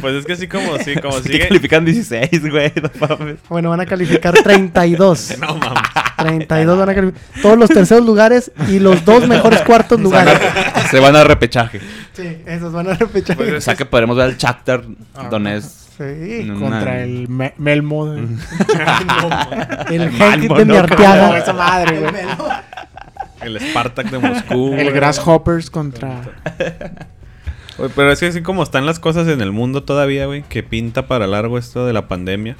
[0.01, 1.47] Pues es que sí, como sí, como Sí sigue.
[1.47, 2.71] califican 16, güey.
[2.81, 3.35] No mames.
[3.49, 5.37] Bueno, van a calificar 32.
[5.39, 5.83] No mames.
[6.17, 7.21] 32 van a calificar.
[7.41, 10.37] Todos los terceros lugares y los dos mejores cuartos lugares.
[10.91, 11.79] Se van a repechaje.
[12.13, 13.37] Sí, esos van a repechar.
[13.37, 14.83] Pues O sea que podremos ver al Shakhtar
[15.15, 15.27] Ah.
[15.29, 15.69] Donetsk.
[15.97, 16.49] Sí.
[16.59, 18.05] Contra el Me- Melmo.
[18.07, 18.21] de-
[19.89, 20.55] El Malmo, Genk de ¿no?
[20.65, 21.37] No, Miarteaga.
[21.39, 22.11] esa madre, güey.
[23.41, 24.73] El Spartak de Moscú.
[24.73, 24.91] El.
[24.91, 26.21] Grasshoppers contra...
[27.79, 30.63] Oye, Pero es que así como están las cosas en el mundo todavía, güey, que
[30.63, 32.55] pinta para largo esto de la pandemia.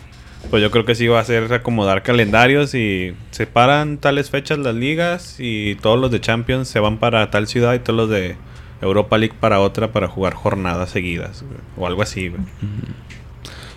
[0.49, 4.73] Pues yo creo que sí va a ser acomodar calendarios y separan tales fechas las
[4.73, 8.37] ligas y todos los de Champions se van para tal ciudad y todos los de
[8.81, 12.41] Europa League para otra para jugar jornadas seguidas, güey, o algo así, güey.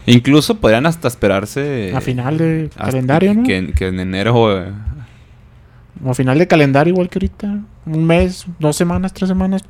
[0.07, 1.92] Incluso podrían hasta esperarse.
[1.94, 3.42] A final de calendario, ¿no?
[3.42, 4.57] Que, que en enero.
[4.61, 4.72] eh,
[6.05, 7.61] O a final de calendario igual que ahorita.
[7.87, 9.62] Un mes, dos semanas, tres semanas.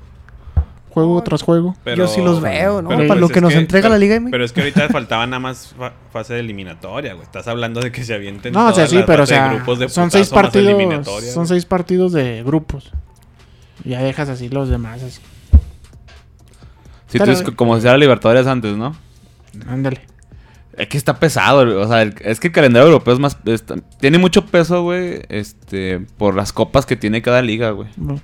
[0.93, 1.75] Juego tras juego.
[1.97, 2.91] Yo sí los veo, ¿no?
[2.91, 4.31] pero Para lo es que nos entrega la Liga MX.
[4.31, 7.25] Pero es que ahorita faltaba nada más fa- fase de eliminatoria, güey.
[7.25, 9.89] Estás hablando de que se avienten No, o sea, sí, pero o sea, grupos de
[9.89, 10.69] son seis partidos.
[10.69, 12.93] eliminatoria, Son seis partidos de grupos.
[13.85, 15.03] Ya dejas así los demás.
[15.03, 15.21] así.
[17.11, 18.95] Pero- tú dices que como si era Libertadores antes, ¿no?
[19.67, 20.03] Ándale.
[20.77, 23.37] Es que está pesado, o sea, el- es que el calendario europeo es más...
[24.01, 27.89] tiene mucho peso, güey, este, por las copas que tiene cada liga, güey.
[27.97, 28.21] Bueno,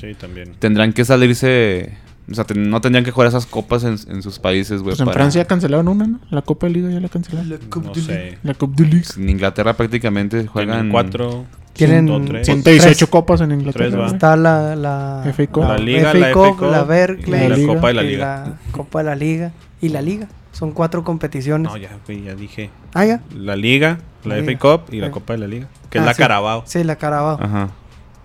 [0.00, 0.54] Sí, también.
[0.58, 1.96] Tendrán que salirse...
[2.30, 4.90] O sea, ten- no tendrían que jugar esas copas en, en sus países, güey.
[4.92, 6.18] Pues en para- Francia cancelaron una, ¿no?
[6.30, 7.60] La Copa de Liga ya la cancelaron.
[7.84, 8.38] No sé.
[8.42, 9.04] La Coupe de Ligue.
[9.16, 10.90] En Inglaterra prácticamente juegan...
[10.90, 11.44] Cuatro.
[11.72, 12.46] Tienen cinco, tres.
[12.46, 13.10] 118 Tres.
[13.10, 13.84] copas en Inglaterra.
[13.84, 13.98] Tres, va.
[14.04, 14.12] güey.
[14.14, 15.64] Está la, la, FA Cup.
[15.64, 17.74] La Liga, FA la Cup, la y Berkeley, la Liga.
[17.74, 18.26] Copa de la y Liga.
[18.26, 20.26] la Copa de la Liga y la Liga.
[20.52, 21.70] Son cuatro competiciones.
[21.70, 22.70] No, ya, ya dije.
[22.94, 23.20] Ah, ya.
[23.36, 24.58] La Liga, la La FA Liga.
[24.58, 25.10] Cup y la.
[25.10, 25.68] Copa de la Liga.
[25.90, 26.22] Que Ah, es la sí.
[26.22, 26.62] Carabao.
[26.66, 27.38] Sí, la Carabao.
[27.42, 27.68] Ajá.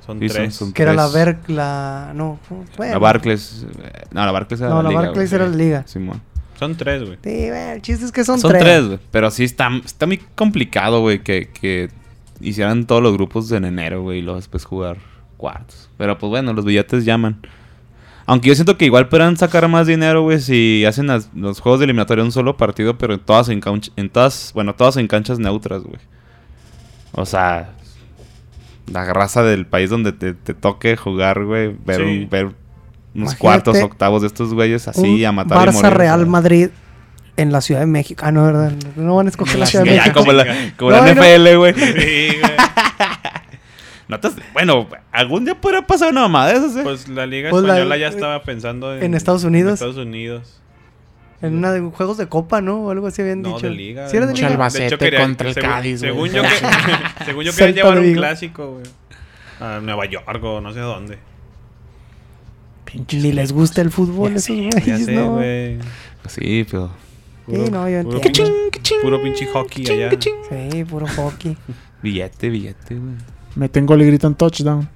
[0.06, 0.56] Son Sí, tres.
[0.56, 1.14] son que era la tres.
[1.14, 2.40] Ver, la no,
[2.78, 2.94] bueno.
[2.94, 3.66] La Barclays...
[4.12, 5.42] No, la Barclays era No, la, la liga, Barclays güey.
[5.42, 5.84] era la liga.
[5.88, 6.22] Simón.
[6.58, 7.18] Son tres, güey.
[7.24, 8.64] Sí, bueno, el chiste es que son, Son, tres.
[8.64, 9.00] tres, güey.
[9.12, 11.90] Pero sí está, está muy complicado, güey, que, que
[12.40, 14.98] hicieran todos los grupos en enero, güey, y luego después jugar
[15.38, 15.90] cuartos.
[15.98, 17.40] Pero pues bueno, los billetes llaman.
[18.28, 21.80] Aunque yo siento que igual podrán sacar más dinero, güey, si hacen las- los juegos
[21.80, 25.08] de eliminatoria un solo partido, pero en todas en, canch- en todas, bueno, todas en
[25.08, 26.00] canchas neutras, güey.
[27.14, 27.72] O sea,
[28.88, 32.02] la raza del país donde te, te toque jugar, güey, ver, Sí.
[32.24, 32.56] un- ver unos
[33.34, 36.28] Imagínate cuartos, octavos de estos güeyes así Un a matar y Barça morir, Real.
[36.28, 36.70] Madrid
[37.38, 38.24] en la Ciudad de México.
[38.26, 38.72] Ah, no, ¿verdad?
[38.96, 40.20] No van a escoger la Ciudad de México.
[40.20, 40.46] como la,
[40.78, 41.22] como No, la no.
[41.22, 41.74] NFL, güey.
[41.74, 41.82] Sí,
[42.39, 42.52] güey.
[44.08, 46.82] No te- bueno, algún día podrá pasar una mamada de esas, ¿eh?
[46.84, 49.04] Pues la Liga Pues la- Española ya estaba pensando en...
[49.04, 49.70] en Estados Unidos.
[49.70, 50.61] En Estados Unidos.
[51.41, 52.84] En una de juegos de copa, ¿no?
[52.86, 53.67] O algo así habían No, dicho.
[53.67, 54.08] de Liga.
[54.10, 54.47] ¿Sí era de de Liga?
[54.51, 56.12] Albacete hecho, quería- contra el según- Cádiz, güey.
[56.13, 56.49] Según yo, que,
[57.25, 58.84] según yo Celta querían llevar de un clásico, güey.
[59.60, 61.17] A Nueva York o no sé dónde.
[62.86, 65.32] Pinches Ni les gusta el fútbol Ya esos güeyes, ya sé, ¿no?
[65.36, 65.77] güey.
[66.27, 66.91] Sí, pero...
[67.47, 68.54] Sí, no, yo puro, entiendo.
[68.71, 70.10] pinche, puro pinche hockey allá.
[70.19, 71.58] Sí, puro hockey.
[72.04, 73.13] Billete, billete, güey.
[73.56, 74.88] Meten gol y gritan touchdown.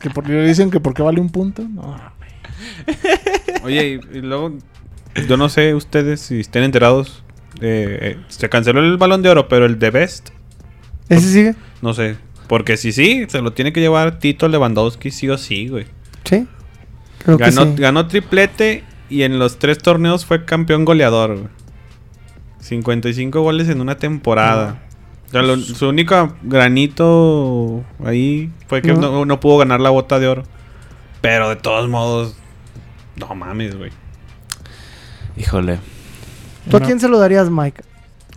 [0.00, 1.62] que por, le dicen que porque vale un punto.
[1.68, 1.98] No.
[3.64, 4.54] Oye, y, y luego,
[5.28, 7.22] yo no sé ustedes si estén enterados.
[7.60, 10.30] eh, eh, se canceló el balón de oro, pero el de Best,
[11.08, 11.54] ¿Ese sigue?
[11.82, 12.16] no sé.
[12.48, 15.86] Porque si sí, se lo tiene que llevar Tito Lewandowski, sí o sí, güey.
[16.24, 16.46] Sí.
[17.24, 17.82] Creo Ganó, que sí.
[17.82, 21.48] ganó triplete y en los tres torneos fue campeón goleador, güey.
[22.60, 24.82] 55 goles en una temporada.
[25.26, 29.00] O sea, lo- su único granito ahí fue que No.
[29.00, 30.42] no, no pudo ganar la bota de oro.
[31.20, 32.36] Pero de todos modos,
[33.16, 33.90] no mames, güey.
[35.36, 35.78] Híjole.
[36.70, 37.82] ¿Tú a quién se lo darías, Mike?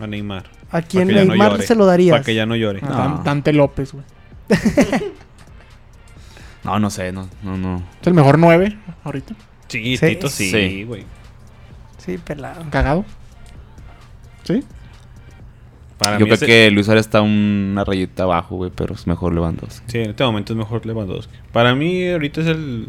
[0.00, 0.44] A Neymar.
[0.70, 2.14] ¿A quién no Neymar se lo darías?
[2.14, 2.80] Para que ya no llore.
[2.82, 2.94] A No.
[2.96, 4.04] Dan- Dante López, güey.
[6.64, 7.82] No, no sé, no, no, no.
[8.00, 9.34] Es el mejor 9 ahorita.
[9.68, 10.06] Sí, Sí.
[10.08, 10.84] Tito sí, Sí.
[10.84, 11.04] güey.
[11.98, 12.64] Sí, pelado.
[12.70, 13.04] Cagado.
[14.44, 14.62] ¿Sí?
[15.96, 19.06] Para Yo mí creo ese- que Luis Suárez está una rayita abajo, güey, pero es
[19.06, 19.84] mejor Lewandowski.
[19.90, 21.32] Sí, en este momento es mejor Lewandowski.
[21.52, 22.88] Para mí, ahorita es el.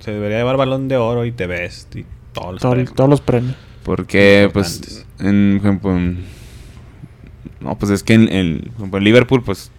[0.00, 1.88] Se debería llevar balón de oro y te ves.
[1.94, 2.94] Y todos los Todo- premios.
[2.94, 3.56] todos los premios.
[3.84, 6.24] Porque, pues, en por ejemplo, en-
[7.60, 9.70] no, pues es que en, en- por ejemplo, en Liverpool, pues,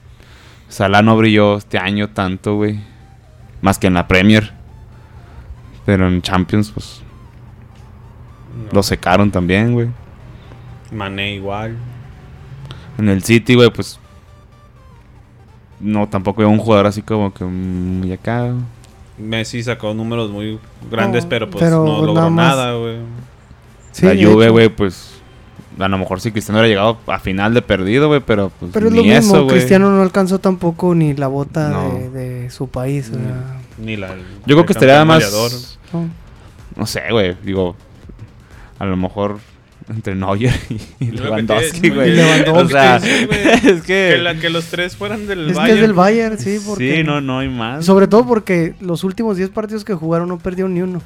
[0.67, 2.79] Salah no brilló este año tanto, güey.
[3.61, 4.53] Más que en la Premier.
[5.85, 7.01] Pero en Champions, pues,
[8.65, 8.71] No.
[8.73, 9.87] lo secaron también, güey.
[10.91, 11.75] Mané igual.
[12.97, 13.99] En el City, güey, pues,
[15.79, 18.53] no, tampoco veo un jugador así como que muy acá.
[19.19, 22.97] Messi sacó números muy grandes, No, pero pues pero no logró nada güey.
[23.91, 25.19] Sí, la Juve, güey, pues,
[25.77, 28.87] a lo mejor si Cristiano hubiera llegado a final de perdido, güey, pero pues Pero
[28.87, 29.57] es ni lo mismo, eso, güey.
[29.57, 31.93] Cristiano no alcanzó tampoco ni la bota No.
[31.93, 33.09] de, de su país.
[33.09, 34.09] o sea, Ni la.
[34.45, 35.23] Yo creo que estaría más...
[35.23, 35.51] goleador.
[35.93, 36.09] no.
[36.75, 37.35] No sé, güey.
[37.43, 37.75] Digo,
[38.77, 39.39] a lo mejor
[39.89, 40.53] entre Neuer
[40.99, 42.15] y, Lewandowski, güey.
[42.15, 44.17] Lewandowski, O sea, sí, es Que, que...
[44.17, 45.75] la- que los tres fueran del Es que Bayern.
[45.75, 46.97] es del Bayern, sí, porque...
[46.97, 47.85] Sí, no, no hay más.
[47.85, 51.01] Sobre todo porque los últimos 10 partidos que jugaron no perdieron ni uno.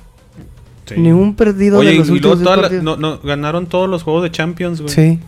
[0.85, 0.95] Sí.
[0.97, 2.83] Ni un perdido Oye, de los y luego últimos 10 toda la- partidos.
[2.83, 4.93] no, no, ganaron todos los juegos de Champions, güey.
[4.93, 5.19] Sí.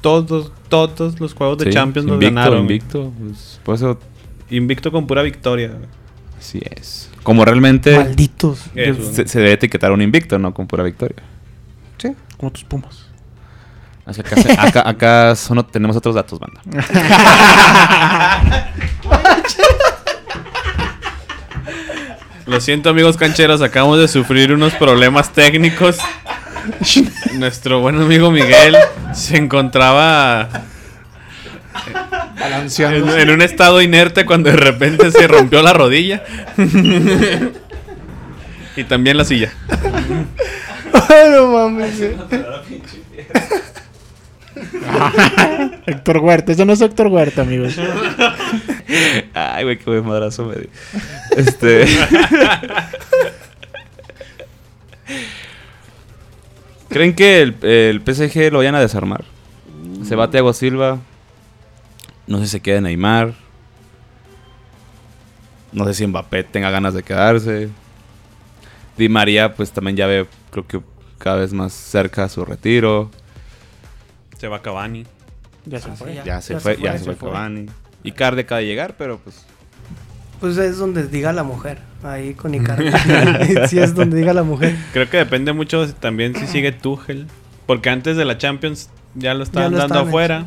[0.00, 2.60] Todos, todos los juegos de Sí, Champions los invicto, ganaron.
[2.60, 3.12] invicto.
[3.18, 3.98] Pues, por eso,
[4.50, 5.72] Invicto con pura victoria.
[6.38, 7.10] así es.
[7.24, 8.60] Como realmente Malditos.
[8.76, 9.12] Eso.
[9.12, 10.54] se, se debe etiquetar un invicto, ¿no?
[10.54, 11.16] Con pura victoria.
[12.38, 13.06] Como tus pumas.
[14.04, 16.60] Así que acá, se- acá, acá solo tenemos otros datos, banda.
[22.46, 25.98] Lo siento, amigos cancheros, acabamos de sufrir unos problemas técnicos.
[27.34, 28.76] Nuestro buen amigo Miguel
[29.12, 30.48] se encontraba
[32.88, 36.22] en un estado inerte cuando de repente se rompió la rodilla.
[38.76, 39.50] y también la silla.
[40.92, 42.00] Ay, no mames.
[45.86, 46.52] Héctor Huerta.
[46.52, 47.76] Ese no es Héctor Huerta, amigos.
[49.34, 50.68] Ay, güey, qué buen madrazo me dio.
[51.36, 51.86] Este.
[56.88, 59.24] ¿Creen que el, el PSG lo vayan a desarmar?
[60.04, 60.98] Se va Thiago Silva.
[62.26, 63.34] No sé si se queda Neymar.
[65.72, 67.68] No sé si Mbappé tenga ganas de quedarse.
[68.96, 70.26] Di María, pues también ya ve,
[70.64, 70.80] creo que
[71.18, 73.10] cada vez más cerca su retiro.
[74.38, 75.04] Se va Cavani.
[75.64, 76.14] Ya se fue.
[76.14, 76.24] ya.
[76.24, 77.30] Ya se ya fue, se ya fue, se se fue fue.
[77.30, 77.66] Cavani.
[78.04, 79.44] Icardi acaba de llegar, pero pues
[80.40, 81.78] Pues es donde diga la mujer.
[82.02, 82.90] Ahí con Icardi.
[83.68, 84.76] sí, es donde diga la mujer.
[84.92, 87.26] Creo que depende mucho también si sigue Tuchel.
[87.66, 90.46] Porque antes de la Champions ya lo estaban lo dando afuera.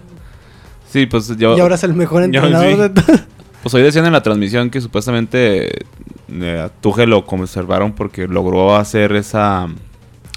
[0.90, 1.58] Sí, pues yo.
[1.58, 2.82] Y ahora es el mejor Yo entrenador sí.
[2.82, 3.22] de todos.
[3.62, 5.84] Pues hoy decían en la transmisión que supuestamente
[6.30, 9.68] eh, a Tuchel lo conservaron porque logró hacer esa,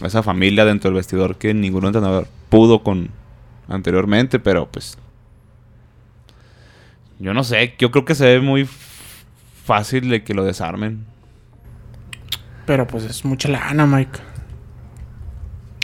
[0.09, 3.11] esa familia dentro del vestidor que ningún entrenador pudo con
[3.69, 4.99] anteriormente, pero pues.
[7.19, 8.69] Yo no sé, yo creo que se ve muy
[9.65, 11.05] fácil de que lo desarmen.
[12.67, 14.19] Pero pues es mucha lana, Mike.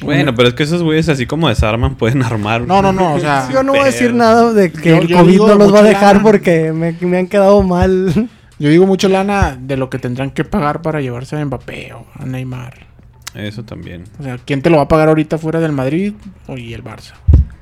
[0.02, 2.60] Bueno, pero es que esos güeyes así como desarman pueden armar.
[2.62, 3.14] No, no, no.
[3.14, 5.54] O sea, Yo no voy a decir nada de que Yo- el yo COVID no
[5.56, 6.22] los va a dejar lana.
[6.22, 8.28] porque me, me han quedado mal.
[8.60, 12.06] yo digo mucha lana de lo que tendrán que pagar para llevarse a Mbappé o
[12.16, 12.86] a Neymar.
[13.34, 14.04] Eso también.
[14.18, 16.14] O sea, ¿quién te lo va a pagar ahorita fuera del Madrid
[16.46, 17.12] o y el Barça?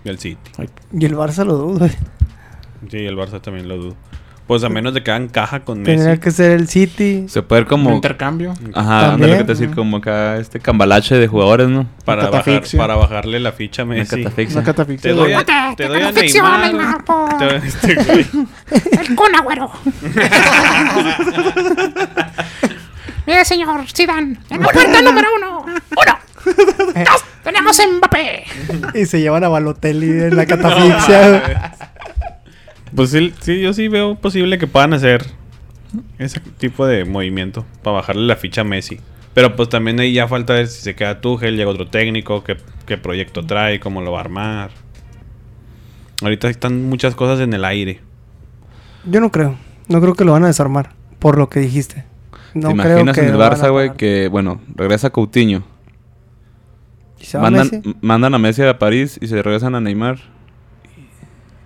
[0.04, 0.38] El City.
[0.58, 1.88] Ay, Y el Barça lo dudo.
[2.90, 3.96] Sí, el Barça también lo dudo.
[4.46, 6.20] Pues a menos de que hagan caja con Tendría Messi.
[6.20, 7.24] que ser el City.
[7.28, 7.92] Se puede ver un como.
[7.96, 8.54] intercambio.
[8.74, 9.30] Ajá, También.
[9.32, 11.86] lo que te decir, como acá este cambalache de jugadores, ¿no?
[12.04, 14.22] Para, Una bajar, para bajarle la ficha a Una Messi.
[14.22, 14.56] catafixia.
[14.58, 15.10] Una catafixia.
[15.10, 16.60] Te doy a, Te- te te doy a Neymar.
[16.74, 18.26] Neymar, por- Te doy a este güey.
[19.00, 19.70] El Kun Agüero.
[23.26, 24.38] Mire, señor Zidane.
[24.50, 25.60] En la puerta número uno.
[25.62, 26.18] Uno.
[27.04, 27.24] Dos.
[27.42, 28.44] Tenemos Mbappé.
[28.94, 31.72] Y se llevan a Balotelli en la catafixia.
[32.94, 35.26] Pues sí, sí, yo sí veo posible que puedan hacer
[36.18, 39.00] ese tipo de movimiento para bajarle la ficha a Messi.
[39.34, 42.56] Pero pues también ahí ya falta ver si se queda Tuchel, llega otro técnico, qué,
[42.86, 44.70] qué proyecto trae, cómo lo va a armar.
[46.22, 48.00] Ahorita están muchas cosas en el aire.
[49.04, 49.56] Yo no creo.
[49.88, 50.94] No creo que lo van a desarmar.
[51.18, 52.04] Por lo que dijiste.
[52.56, 55.62] No ¿Te creo imaginas que en el a Barça, güey, que, bueno, regresa Coutinho.
[57.20, 57.82] ¿Y se va Mandan, Messi?
[57.84, 60.18] m- mandan a Messi a París y se regresan a Neymar.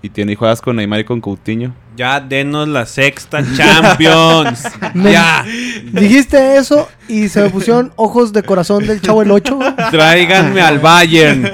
[0.02, 1.74] Y, tiene, y juegas con Neymar y con Coutinho.
[1.96, 4.64] Ya denos la sexta Champions.
[4.94, 5.44] Ya.
[5.92, 9.58] Dijiste eso y se me pusieron ojos de corazón del chavo el 8.
[9.90, 11.50] Tráiganme al Bayern.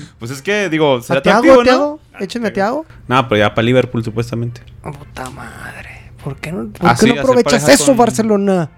[0.18, 1.62] Pues es que, digo, será ¿A Tiago, ¿no?
[1.62, 2.00] Tiago?
[2.18, 2.86] Échenme a Tiago.
[3.06, 4.62] No, pero ya para Liverpool supuestamente.
[4.82, 5.95] Oh, puta madre.
[6.26, 8.68] ¿Por qué no, por Ah, qué sí, no hacer aprovechas eso, con- Barcelona?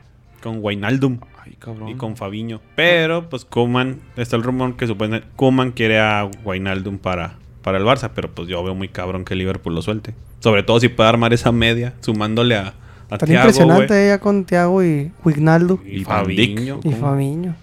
[0.42, 1.88] Con Wijnaldum Ay, cabrón.
[1.88, 2.60] y con Fabiño.
[2.76, 7.84] Pero pues Kuman, está el rumor que supone Kuman quiere a Wijnaldum para, para el
[7.84, 10.12] Barça, pero pues yo veo muy cabrón que Liverpool lo suelte.
[10.40, 12.74] Sobre todo si puede armar esa media, sumándole a,
[13.08, 16.04] a Tan Thiago, impresionante ella con Thiago y Wignaldo Y.
[16.04, 16.80] Fabinho.
[16.84, 16.92] y.
[16.92, 17.54] Fabiño.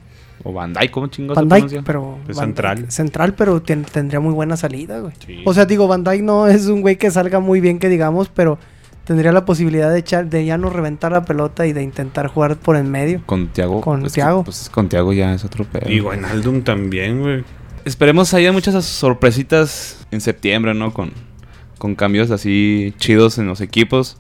[0.44, 2.18] O Bandai, ¿cómo chingos Van se pero...
[2.28, 2.92] Es Van central.
[2.92, 5.14] Central, pero tendría muy buena salida, güey.
[5.26, 5.42] Sí.
[5.46, 8.60] O sea, digo, Dijk no es un güey que salga muy bien, que digamos, pero
[9.06, 12.58] tendría la posibilidad de echar, de ya no reventar la pelota y de intentar jugar
[12.58, 13.22] por en medio.
[13.26, 13.80] Con Tiago.
[13.82, 14.44] Con Thiago.
[14.44, 15.90] pues con Tiago ya es otro pedo.
[15.90, 17.44] Y Wijnaldum también, güey.
[17.86, 20.92] Esperemos haya muchas sorpresitas en septiembre, ¿no?
[20.92, 21.12] Con,
[21.78, 24.18] con cambios así chidos en los equipos.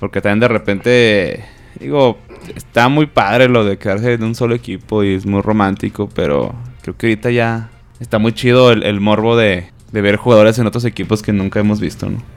[0.00, 1.44] Porque también de repente,
[1.78, 2.18] digo,
[2.54, 6.54] está muy padre lo de quedarse en un solo equipo y es muy romántico, pero
[6.82, 10.66] creo que ahorita ya está muy chido el, el morbo de, de ver jugadores en
[10.66, 12.35] otros equipos que nunca hemos visto, ¿no?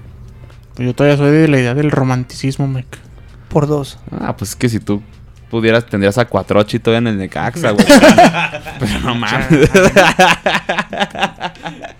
[0.80, 2.86] Pues yo todavía soy de la idea del romanticismo, mec.
[3.50, 4.00] Por dos.
[4.18, 5.02] Ah, pues es que si tú
[5.50, 7.86] pudieras, tendrías a Cuatrochi todavía en el Necaxa, güey.
[8.80, 9.48] pero no mames.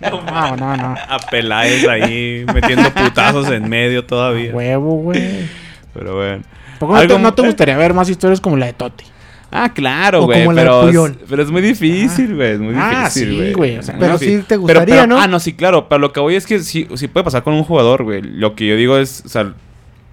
[0.00, 0.94] No, no, no.
[1.08, 4.50] A Peláez ahí metiendo putazos en medio todavía.
[4.54, 5.46] Huevo, güey.
[5.92, 6.42] pero bueno.
[6.78, 9.04] ¿Por qué no Algo- te, no te gustaría ver más historias como la de Totti?
[9.52, 10.46] Ah, claro, güey.
[10.54, 12.52] Pero, es muy difícil, güey.
[12.52, 13.52] Es muy Ah, difícil, sí, güey.
[13.52, 15.18] güey, o sea, Muy pero sí te gustaría, ¿no?
[15.20, 15.88] Ah, no, sí, claro.
[15.88, 18.22] Pero lo que voy es que sí, sí puede pasar con un jugador, güey.
[18.22, 19.52] Lo que yo digo es, o sea,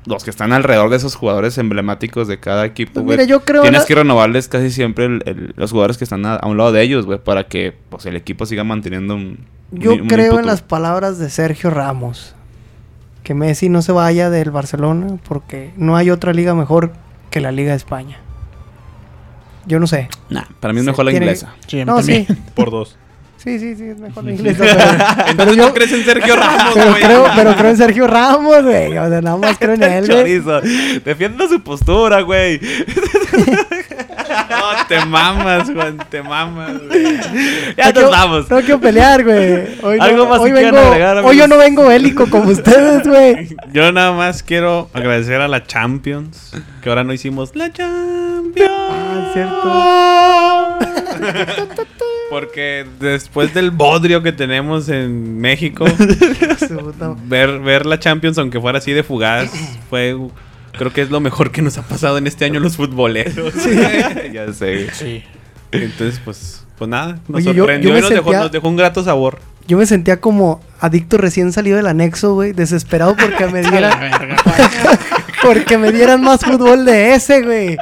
[0.07, 3.17] los que están alrededor de esos jugadores emblemáticos de cada equipo, Pues güey.
[3.17, 6.25] mira, yo creo Tienes la- que renovarles casi siempre el- el- los jugadores que están
[6.25, 9.39] a, a un lado de ellos, güey, para que pues, el equipo siga manteniendo un.
[9.71, 12.33] Yo un- creo en las palabras de Sergio Ramos.
[13.23, 16.93] Que Messi no se vaya del Barcelona porque no hay otra liga mejor
[17.29, 18.17] que la Liga de España.
[19.67, 20.09] Yo no sé.
[20.29, 21.53] Nah, para mí es mejor la tiene- inglesa.
[21.67, 22.25] Sí, a mí No, también.
[22.27, 22.35] sí.
[22.55, 22.97] Por dos.
[23.37, 24.63] Sí, sí, sí, es mejor la inglesa.
[25.27, 27.01] Pero, pero yo, crees en Sergio Ramos, pero güey?
[27.03, 28.97] creo, pero creo en Sergio Ramos, güey.
[28.97, 30.41] O sea, nada más creo en él, güey.
[30.41, 30.61] Chorizo.
[31.05, 32.59] Defienda su postura, güey.
[34.49, 36.73] No, te mamas, Juan, te mamas.
[36.87, 37.03] güey.
[37.77, 38.49] Ya No nos quiero- vamos.
[38.49, 39.67] No quiero pelear, güey.
[39.83, 41.49] Hoy, Algo no, más hoy, que quieran vengo, agregar, hoy yo amigos.
[41.49, 43.55] no vengo bélico como ustedes, güey.
[43.71, 48.16] Yo nada más quiero agradecer a la Champions, que ahora no hicimos la Champions.
[49.35, 50.79] Ah,
[52.29, 55.85] Porque después del bodrio que tenemos en México,
[57.25, 59.49] ver, ver la Champions, aunque fuera así de fugaz,
[59.89, 60.15] fue
[60.77, 63.53] creo que es lo mejor que nos ha pasado en este año los futboleros.
[64.33, 64.87] ya sé.
[64.93, 65.23] Sí.
[65.71, 68.77] Entonces, pues, pues nada, nos Oye, sorprendió yo me y nos, dejó, nos dejó un
[68.77, 69.39] grato sabor.
[69.67, 72.53] Yo me sentía como adicto recién salido del anexo, güey.
[72.53, 74.13] Desesperado porque me dieran,
[75.41, 77.77] porque me dieran más fútbol de ese, güey.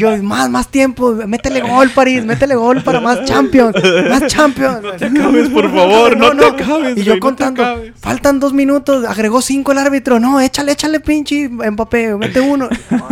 [0.00, 1.12] Yo, más, más tiempo.
[1.26, 2.24] Métele gol, París.
[2.24, 3.76] Métele gol para más Champions.
[4.08, 4.82] Más Champions.
[4.82, 7.62] No te acabes, por favor, no te acabes, Y yo no contando.
[8.00, 9.04] faltan dos minutos.
[9.04, 10.18] Agregó cinco el árbitro.
[10.18, 12.16] No, échale, échale, pinche Mbappé.
[12.16, 12.68] Mete uno.
[12.90, 13.08] No,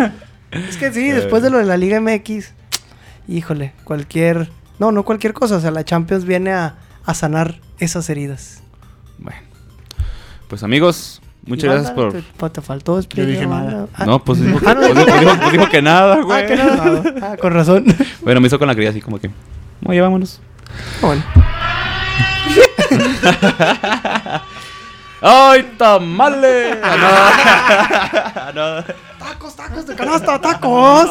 [0.51, 2.53] es que sí, después de lo de la Liga MX.
[3.28, 4.51] Híjole, cualquier.
[4.78, 5.57] No, no cualquier cosa.
[5.57, 8.62] O sea, la Champions viene a, a sanar esas heridas.
[9.18, 9.41] Bueno.
[10.49, 12.13] Pues amigos, muchas gracias por.
[12.13, 13.87] Te, te faltó despedir, dije nada.
[13.95, 16.23] Ah, No, pues dijo, Ah, no, pues dijo- pues dijo- pues dijo que nada, ah,
[16.23, 16.47] güey.
[16.47, 16.65] que no.
[17.23, 17.85] Ah, con razón.
[18.23, 19.31] Bueno, me hizo con la cría así como que.
[19.87, 20.41] Oye, vámonos.
[21.01, 21.23] Bueno.
[25.21, 26.79] ¡Ay, tamales!
[26.83, 27.07] Ah, no.
[28.41, 28.85] Ah, no.
[29.19, 31.09] Tacos, tacos de canasta, tacos.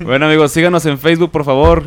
[0.00, 1.84] Bueno, amigos, síganos en Facebook, por favor.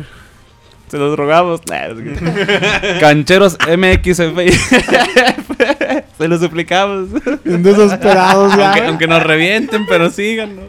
[0.90, 1.60] Se los rogamos.
[1.68, 4.78] Nah, es que- Cancheros MX en Facebook.
[6.18, 7.08] Se los suplicamos.
[7.44, 8.70] Bien desesperados ya.
[8.72, 10.64] Aunque, aunque nos revienten, pero síganos.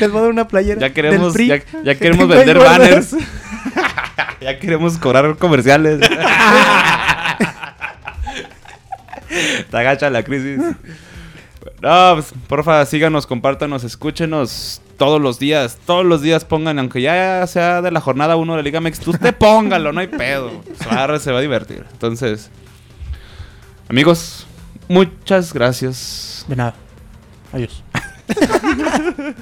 [0.00, 0.80] Les voy a dar una playera.
[0.80, 3.16] Ya queremos, del ya, ya queremos vender banners.
[4.40, 6.00] ya queremos cobrar comerciales.
[9.70, 10.58] Te agacha la crisis.
[11.80, 15.78] No, pues, porfa, síganos, compártanos, escúchenos todos los días.
[15.86, 19.08] Todos los días pongan, aunque ya sea de la jornada 1 de la Liga MX,
[19.08, 20.50] usted póngalo, no hay pedo.
[20.78, 21.86] Se va, se va a divertir.
[21.90, 22.50] Entonces,
[23.88, 24.46] amigos,
[24.88, 26.44] muchas gracias.
[26.48, 26.74] De nada.
[27.50, 27.82] Adiós.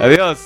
[0.00, 0.38] Adiós.